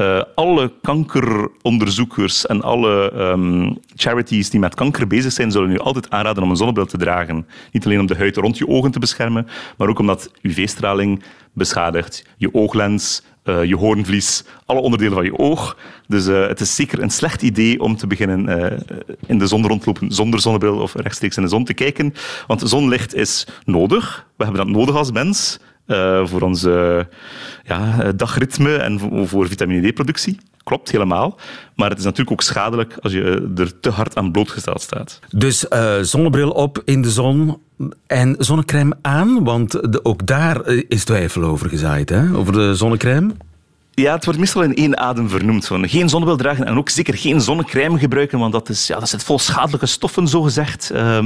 Uh, 0.00 0.22
alle 0.34 0.72
kankeronderzoekers 0.82 2.46
en 2.46 2.62
alle 2.62 3.12
um, 3.14 3.78
charities 3.94 4.50
die 4.50 4.60
met 4.60 4.74
kanker 4.74 5.06
bezig 5.06 5.32
zijn, 5.32 5.50
zullen 5.50 5.70
u 5.70 5.78
altijd 5.78 6.10
aanraden 6.10 6.42
om 6.42 6.50
een 6.50 6.56
zonnebril 6.56 6.86
te 6.86 6.98
dragen. 6.98 7.46
Niet 7.72 7.84
alleen 7.84 8.00
om 8.00 8.06
de 8.06 8.16
huid 8.16 8.36
rond 8.36 8.58
je 8.58 8.68
ogen 8.68 8.90
te 8.90 8.98
beschermen, 8.98 9.46
maar 9.76 9.88
ook 9.88 9.98
omdat 9.98 10.30
UV-straling 10.42 11.22
beschadigt 11.52 12.26
je 12.36 12.54
ooglens, 12.54 13.22
uh, 13.44 13.64
je 13.64 13.76
hoornvlies, 13.76 14.44
alle 14.64 14.80
onderdelen 14.80 15.14
van 15.14 15.24
je 15.24 15.38
oog. 15.38 15.76
Dus 16.06 16.26
uh, 16.26 16.46
het 16.46 16.60
is 16.60 16.74
zeker 16.74 17.02
een 17.02 17.10
slecht 17.10 17.42
idee 17.42 17.80
om 17.80 17.96
te 17.96 18.06
beginnen 18.06 18.48
uh, 18.48 18.78
in 19.26 19.38
de 19.38 19.46
zon 19.46 19.66
rondlopen 19.66 20.12
zonder 20.12 20.40
zonnebril 20.40 20.78
of 20.78 20.94
rechtstreeks 20.94 21.36
in 21.36 21.42
de 21.42 21.48
zon 21.48 21.64
te 21.64 21.74
kijken. 21.74 22.14
Want 22.46 22.62
zonlicht 22.64 23.14
is 23.14 23.46
nodig. 23.64 24.26
We 24.36 24.44
hebben 24.44 24.64
dat 24.64 24.74
nodig 24.74 24.94
als 24.94 25.12
mens. 25.12 25.58
Voor 26.24 26.40
ons 26.40 26.62
ja, 27.62 28.12
dagritme 28.16 28.76
en 28.76 29.00
voor 29.28 29.48
vitamine 29.48 29.90
D-productie. 29.90 30.38
Klopt, 30.70 30.90
helemaal. 30.90 31.38
Maar 31.74 31.88
het 31.88 31.98
is 31.98 32.04
natuurlijk 32.04 32.30
ook 32.30 32.42
schadelijk 32.42 32.96
als 33.00 33.12
je 33.12 33.52
er 33.56 33.80
te 33.80 33.90
hard 33.90 34.16
aan 34.16 34.32
blootgesteld 34.32 34.80
staat. 34.80 35.20
Dus 35.30 35.66
uh, 35.70 35.94
zonnebril 36.00 36.50
op 36.50 36.82
in 36.84 37.02
de 37.02 37.10
zon 37.10 37.58
en 38.06 38.36
zonnecrème 38.38 38.96
aan? 39.02 39.44
Want 39.44 39.92
de, 39.92 40.04
ook 40.04 40.26
daar 40.26 40.66
is 40.66 41.04
twijfel 41.04 41.42
over 41.42 41.68
gezaaid, 41.68 42.08
hè? 42.08 42.36
over 42.36 42.52
de 42.52 42.74
zonnecrème. 42.74 43.32
Ja, 44.00 44.14
het 44.14 44.24
wordt 44.24 44.40
meestal 44.40 44.62
in 44.62 44.74
één 44.74 44.98
adem 44.98 45.28
vernoemd. 45.28 45.66
Van 45.66 45.88
geen 45.88 46.08
zonnebril 46.08 46.38
dragen 46.38 46.66
en 46.66 46.76
ook 46.76 46.88
zeker 46.88 47.16
geen 47.16 47.40
zonnecrème 47.40 47.98
gebruiken, 47.98 48.38
want 48.38 48.52
dat, 48.52 48.68
is, 48.68 48.86
ja, 48.86 48.98
dat 48.98 49.08
zit 49.08 49.22
vol 49.22 49.38
schadelijke 49.38 49.86
stoffen, 49.86 50.28
zogezegd. 50.28 50.90
Uh, 50.94 51.18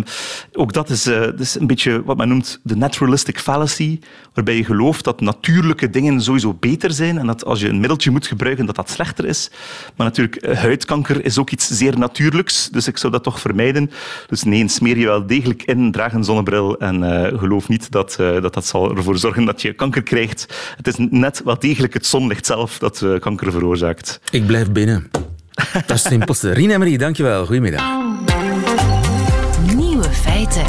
ook 0.52 0.72
dat 0.72 0.90
is, 0.90 1.06
uh, 1.06 1.20
dat 1.20 1.40
is 1.40 1.54
een 1.54 1.66
beetje 1.66 2.02
wat 2.04 2.16
men 2.16 2.28
noemt 2.28 2.60
de 2.62 2.76
naturalistic 2.76 3.38
fallacy, 3.38 3.98
waarbij 4.32 4.56
je 4.56 4.64
gelooft 4.64 5.04
dat 5.04 5.20
natuurlijke 5.20 5.90
dingen 5.90 6.22
sowieso 6.22 6.56
beter 6.60 6.92
zijn 6.92 7.18
en 7.18 7.26
dat 7.26 7.44
als 7.44 7.60
je 7.60 7.68
een 7.68 7.80
middeltje 7.80 8.10
moet 8.10 8.26
gebruiken, 8.26 8.66
dat 8.66 8.76
dat 8.76 8.90
slechter 8.90 9.24
is. 9.24 9.50
Maar 9.96 10.06
natuurlijk, 10.06 10.36
eh, 10.36 10.58
huidkanker 10.58 11.24
is 11.24 11.38
ook 11.38 11.50
iets 11.50 11.68
zeer 11.68 11.98
natuurlijks, 11.98 12.68
dus 12.70 12.86
ik 12.88 12.98
zou 12.98 13.12
dat 13.12 13.22
toch 13.22 13.40
vermijden. 13.40 13.90
Dus 14.26 14.42
nee, 14.42 14.68
smeer 14.68 14.98
je 14.98 15.06
wel 15.06 15.26
degelijk 15.26 15.62
in, 15.62 15.92
draag 15.92 16.12
een 16.12 16.24
zonnebril 16.24 16.78
en 16.78 17.02
uh, 17.02 17.38
geloof 17.38 17.68
niet 17.68 17.90
dat, 17.90 18.14
dat 18.16 18.54
dat 18.54 18.66
zal 18.66 18.96
ervoor 18.96 19.18
zorgen 19.18 19.44
dat 19.44 19.62
je 19.62 19.72
kanker 19.72 20.02
krijgt. 20.02 20.72
Het 20.76 20.86
is 20.86 20.94
net 20.98 21.42
wel 21.44 21.58
degelijk 21.58 21.94
het 21.94 22.06
zonlicht 22.06 22.46
zelf 22.46 22.63
dat 22.78 23.00
uh, 23.00 23.20
kanker 23.20 23.52
veroorzaakt. 23.52 24.20
Ik 24.30 24.46
blijf 24.46 24.70
binnen. 24.70 25.10
Dat 25.72 25.96
is 25.96 26.02
het 26.02 26.12
simpelste. 26.12 26.52
Rien 26.52 26.78
Marie, 26.78 26.98
dankjewel. 26.98 27.46
Goedemiddag. 27.46 27.82
Nieuwe 29.74 30.10
feiten. 30.10 30.64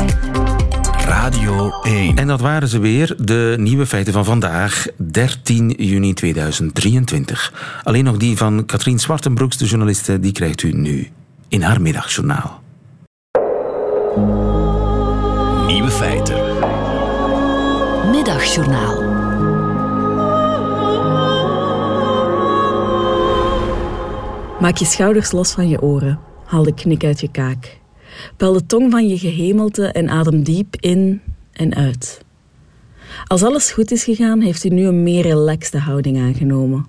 Radio 1.06 1.74
1. 1.82 2.16
En 2.16 2.28
dat 2.28 2.42
waren 2.42 2.68
ze 2.68 2.80
weer, 2.80 3.16
de 3.20 3.56
nieuwe 3.60 3.86
feiten 3.86 4.14
van 4.14 4.26
vandaag, 4.26 4.86
13 4.98 5.70
juni 5.78 6.14
2023. 6.14 7.54
Alleen 7.84 8.04
nog 8.04 8.18
die 8.18 8.38
van 8.38 8.66
Katrien 8.66 9.00
Zwartenbroeks, 9.00 9.58
de 9.58 9.66
journaliste, 9.66 10.20
die 10.20 10.32
krijgt 10.32 10.64
u 10.64 10.72
nu 10.72 11.10
in 11.48 11.62
haar 11.62 11.82
middagjournaal. 11.82 12.62
Nieuwe 15.68 15.92
feiten. 15.92 16.38
Middagjournaal. 18.12 19.15
Maak 24.66 24.78
je 24.78 24.86
schouders 24.86 25.32
los 25.32 25.52
van 25.52 25.70
je 25.70 25.82
oren. 25.82 26.20
Haal 26.46 26.64
de 26.64 26.74
knik 26.74 27.04
uit 27.04 27.20
je 27.20 27.32
kaak. 27.32 27.80
Pel 28.38 28.54
de 28.54 28.66
tong 28.66 28.92
van 28.92 29.08
je 29.08 29.18
gehemelte 29.18 29.86
en 29.88 30.10
adem 30.10 30.44
diep 30.44 30.76
in 30.80 31.22
en 31.52 31.76
uit. 31.76 32.22
Als 33.28 33.44
alles 33.44 33.72
goed 33.72 33.92
is 33.92 34.04
gegaan, 34.04 34.42
heeft 34.42 34.64
u 34.64 34.70
nu 34.70 34.86
een 34.86 35.04
meer 35.04 35.22
relaxte 35.22 35.78
houding 35.78 36.18
aangenomen. 36.20 36.86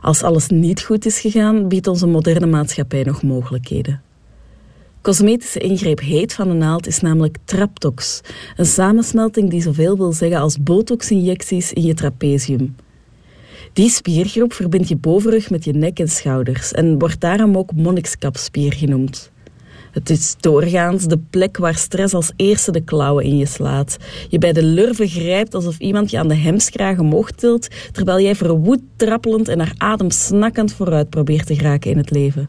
Als 0.00 0.22
alles 0.22 0.48
niet 0.48 0.82
goed 0.82 1.06
is 1.06 1.20
gegaan, 1.20 1.68
biedt 1.68 1.86
onze 1.86 2.06
moderne 2.06 2.46
maatschappij 2.46 3.02
nog 3.02 3.22
mogelijkheden. 3.22 4.02
Cosmetische 5.02 5.58
ingreep 5.58 6.00
heet 6.00 6.32
van 6.32 6.48
de 6.48 6.54
naald 6.54 6.86
is 6.86 7.00
namelijk 7.00 7.36
Traptox, 7.44 8.20
een 8.56 8.66
samensmelting 8.66 9.50
die 9.50 9.62
zoveel 9.62 9.96
wil 9.96 10.12
zeggen 10.12 10.40
als 10.40 10.62
botox-injecties 10.62 11.72
in 11.72 11.82
je 11.82 11.94
trapezium. 11.94 12.74
Die 13.72 13.90
spiergroep 13.90 14.52
verbindt 14.52 14.88
je 14.88 14.96
bovenrug 14.96 15.50
met 15.50 15.64
je 15.64 15.72
nek 15.72 15.98
en 15.98 16.08
schouders 16.08 16.72
en 16.72 16.98
wordt 16.98 17.20
daarom 17.20 17.56
ook 17.56 17.72
monnikskapspier 17.74 18.72
genoemd. 18.72 19.30
Het 19.92 20.10
is 20.10 20.34
doorgaans 20.40 21.04
de 21.04 21.18
plek 21.30 21.56
waar 21.56 21.74
stress 21.74 22.14
als 22.14 22.32
eerste 22.36 22.70
de 22.70 22.80
klauwen 22.80 23.24
in 23.24 23.36
je 23.36 23.46
slaat. 23.46 23.96
Je 24.28 24.38
bij 24.38 24.52
de 24.52 24.62
lurven 24.62 25.08
grijpt 25.08 25.54
alsof 25.54 25.78
iemand 25.78 26.10
je 26.10 26.18
aan 26.18 26.28
de 26.28 26.34
hemskragen 26.34 27.04
omhoog 27.04 27.30
tilt, 27.30 27.68
terwijl 27.92 28.20
jij 28.20 28.34
verwoed 28.34 28.80
trappelend 28.96 29.48
en 29.48 29.56
naar 29.58 29.74
adem 29.76 30.10
snakkend 30.10 30.72
vooruit 30.72 31.10
probeert 31.10 31.46
te 31.46 31.54
geraken 31.54 31.90
in 31.90 31.96
het 31.96 32.10
leven. 32.10 32.48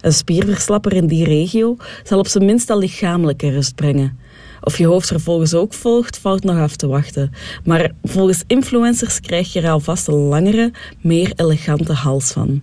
Een 0.00 0.12
spierverslapper 0.12 0.92
in 0.92 1.06
die 1.06 1.24
regio 1.24 1.76
zal 2.02 2.18
op 2.18 2.26
zijn 2.26 2.44
minst 2.44 2.70
al 2.70 2.78
lichamelijke 2.78 3.50
rust 3.50 3.74
brengen. 3.74 4.18
Of 4.60 4.78
je 4.78 4.86
hoofd 4.86 5.10
er 5.10 5.20
volgens 5.20 5.54
ook 5.54 5.74
volgt, 5.74 6.18
valt 6.18 6.44
nog 6.44 6.58
af 6.58 6.76
te 6.76 6.86
wachten. 6.86 7.32
Maar 7.64 7.90
volgens 8.02 8.42
influencers 8.46 9.20
krijg 9.20 9.52
je 9.52 9.60
er 9.60 9.70
alvast 9.70 10.08
een 10.08 10.14
langere, 10.14 10.72
meer 11.00 11.32
elegante 11.36 11.92
hals 11.92 12.32
van. 12.32 12.62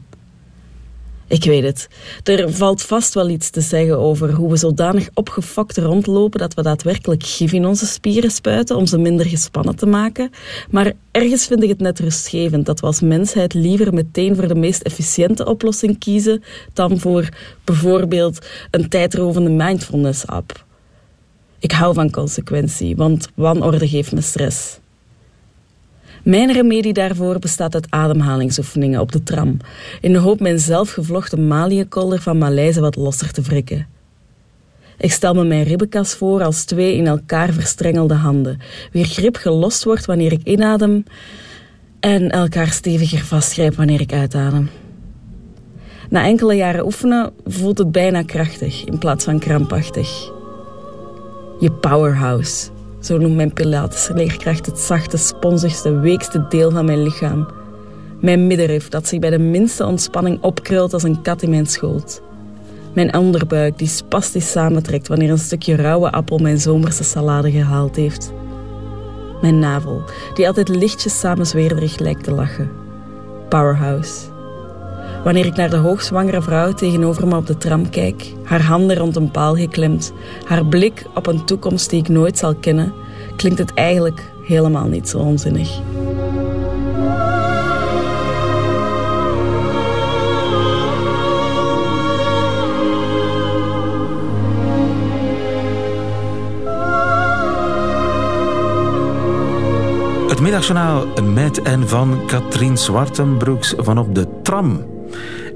Ik 1.29 1.43
weet 1.43 1.63
het. 1.63 1.87
Er 2.23 2.53
valt 2.53 2.81
vast 2.81 3.13
wel 3.13 3.29
iets 3.29 3.49
te 3.49 3.61
zeggen 3.61 3.99
over 3.99 4.31
hoe 4.31 4.49
we 4.49 4.57
zodanig 4.57 5.09
opgefokt 5.13 5.77
rondlopen 5.77 6.39
dat 6.39 6.53
we 6.53 6.61
daadwerkelijk 6.61 7.23
gif 7.23 7.51
in 7.51 7.65
onze 7.65 7.85
spieren 7.85 8.31
spuiten 8.31 8.75
om 8.75 8.85
ze 8.85 8.97
minder 8.97 9.25
gespannen 9.25 9.75
te 9.75 9.85
maken. 9.85 10.29
Maar 10.69 10.93
ergens 11.11 11.45
vind 11.45 11.63
ik 11.63 11.69
het 11.69 11.79
net 11.79 11.99
rustgevend 11.99 12.65
dat 12.65 12.79
we 12.79 12.85
als 12.85 13.01
mensheid 13.01 13.53
liever 13.53 13.93
meteen 13.93 14.35
voor 14.35 14.47
de 14.47 14.55
meest 14.55 14.81
efficiënte 14.81 15.45
oplossing 15.45 15.99
kiezen 15.99 16.43
dan 16.73 16.99
voor 16.99 17.29
bijvoorbeeld 17.63 18.45
een 18.71 18.89
tijdrovende 18.89 19.49
mindfulness-app. 19.49 20.65
Ik 21.67 21.73
hou 21.73 21.93
van 21.93 22.11
consequentie, 22.11 22.95
want 22.95 23.29
wanorde 23.35 23.87
geeft 23.87 24.11
me 24.11 24.21
stress. 24.21 24.79
Mijn 26.23 26.51
remedie 26.51 26.93
daarvoor 26.93 27.39
bestaat 27.39 27.73
uit 27.73 27.87
ademhalingsoefeningen 27.89 28.99
op 28.99 29.11
de 29.11 29.23
tram, 29.23 29.57
in 30.01 30.13
de 30.13 30.17
hoop 30.19 30.39
mijn 30.39 30.59
zelfgevlochten 30.59 31.47
maliënkolder 31.47 32.21
van 32.21 32.37
Maleise 32.37 32.81
wat 32.81 32.95
losser 32.95 33.31
te 33.31 33.41
wrikken. 33.41 33.87
Ik 34.97 35.11
stel 35.11 35.33
me 35.33 35.43
mijn 35.43 35.63
ribbenkas 35.63 36.13
voor 36.13 36.43
als 36.43 36.63
twee 36.63 36.95
in 36.95 37.07
elkaar 37.07 37.53
verstrengelde 37.53 38.15
handen, 38.15 38.59
wier 38.91 39.05
grip 39.05 39.35
gelost 39.35 39.83
wordt 39.83 40.05
wanneer 40.05 40.31
ik 40.31 40.43
inadem 40.43 41.03
en 41.99 42.29
elkaar 42.29 42.71
steviger 42.71 43.25
vastgrijp 43.25 43.75
wanneer 43.75 44.01
ik 44.01 44.13
uitadem. 44.13 44.69
Na 46.09 46.25
enkele 46.25 46.53
jaren 46.53 46.85
oefenen 46.85 47.31
voelt 47.45 47.77
het 47.77 47.91
bijna 47.91 48.23
krachtig 48.23 48.85
in 48.85 48.97
plaats 48.97 49.23
van 49.23 49.39
krampachtig. 49.39 50.35
Je 51.59 51.71
powerhouse. 51.71 52.69
Zo 52.99 53.17
noemt 53.17 53.35
mijn 53.35 53.53
Pilates-leerkracht 53.53 54.65
het 54.65 54.79
zachte, 54.79 55.17
sponsigste, 55.17 55.99
weekste 55.99 56.45
deel 56.49 56.71
van 56.71 56.85
mijn 56.85 57.03
lichaam. 57.03 57.47
Mijn 58.21 58.47
middenrif 58.47 58.89
dat 58.89 59.07
zich 59.07 59.19
bij 59.19 59.29
de 59.29 59.39
minste 59.39 59.85
ontspanning 59.85 60.41
opkrult 60.41 60.93
als 60.93 61.03
een 61.03 61.21
kat 61.21 61.41
in 61.41 61.49
mijn 61.49 61.65
schoot. 61.65 62.21
Mijn 62.93 63.17
onderbuik 63.17 63.77
die 63.77 63.87
spastisch 63.87 64.51
samentrekt 64.51 65.07
wanneer 65.07 65.29
een 65.29 65.37
stukje 65.37 65.75
rauwe 65.75 66.11
appel 66.11 66.37
mijn 66.37 66.59
zomerse 66.59 67.03
salade 67.03 67.51
gehaald 67.51 67.95
heeft. 67.95 68.33
Mijn 69.41 69.59
navel, 69.59 70.01
die 70.33 70.47
altijd 70.47 70.67
lichtjes 70.67 71.19
samenzweerderig 71.19 71.99
lijkt 71.99 72.23
te 72.23 72.31
lachen. 72.31 72.69
Powerhouse. 73.49 74.36
Wanneer 75.23 75.45
ik 75.45 75.55
naar 75.55 75.69
de 75.69 75.75
hoogzwangere 75.77 76.41
vrouw 76.41 76.73
tegenover 76.73 77.27
me 77.27 77.35
op 77.35 77.47
de 77.47 77.57
tram 77.57 77.89
kijk, 77.89 78.33
haar 78.43 78.61
handen 78.61 78.97
rond 78.97 79.15
een 79.15 79.31
paal 79.31 79.55
geklemd, 79.55 80.13
haar 80.45 80.65
blik 80.65 81.05
op 81.13 81.27
een 81.27 81.45
toekomst 81.45 81.89
die 81.89 81.99
ik 81.99 82.09
nooit 82.09 82.37
zal 82.37 82.55
kennen, 82.55 82.93
klinkt 83.35 83.59
het 83.59 83.73
eigenlijk 83.73 84.31
helemaal 84.43 84.87
niet 84.87 85.09
zo 85.09 85.17
onzinnig. 85.17 85.79
Het 100.27 100.45
middagjournaal 100.45 101.05
met 101.33 101.61
en 101.61 101.87
van 101.87 102.19
Katrien 102.25 102.77
Zwartenbroeks 102.77 103.73
van 103.77 103.97
op 103.97 104.15
de 104.15 104.27
tram. 104.41 104.96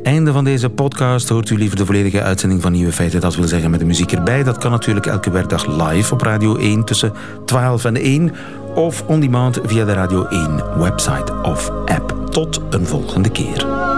Einde 0.03 0.31
van 0.31 0.43
deze 0.43 0.69
podcast 0.69 1.29
hoort 1.29 1.49
u 1.49 1.57
liever 1.57 1.77
de 1.77 1.85
volledige 1.85 2.21
uitzending 2.21 2.61
van 2.61 2.71
Nieuwe 2.71 2.91
Feiten. 2.91 3.21
Dat 3.21 3.35
wil 3.35 3.47
zeggen 3.47 3.71
met 3.71 3.79
de 3.79 3.85
muziek 3.85 4.11
erbij. 4.11 4.43
Dat 4.43 4.57
kan 4.57 4.71
natuurlijk 4.71 5.05
elke 5.05 5.31
werkdag 5.31 5.65
live 5.65 6.13
op 6.13 6.21
Radio 6.21 6.55
1 6.55 6.83
tussen 6.83 7.13
12 7.45 7.85
en 7.85 7.95
1. 7.95 8.31
Of 8.75 9.03
on 9.07 9.19
demand 9.19 9.59
via 9.63 9.85
de 9.85 9.93
Radio 9.93 10.25
1 10.25 10.63
website 10.77 11.33
of 11.41 11.69
app. 11.69 12.15
Tot 12.29 12.61
een 12.69 12.85
volgende 12.85 13.29
keer. 13.29 13.90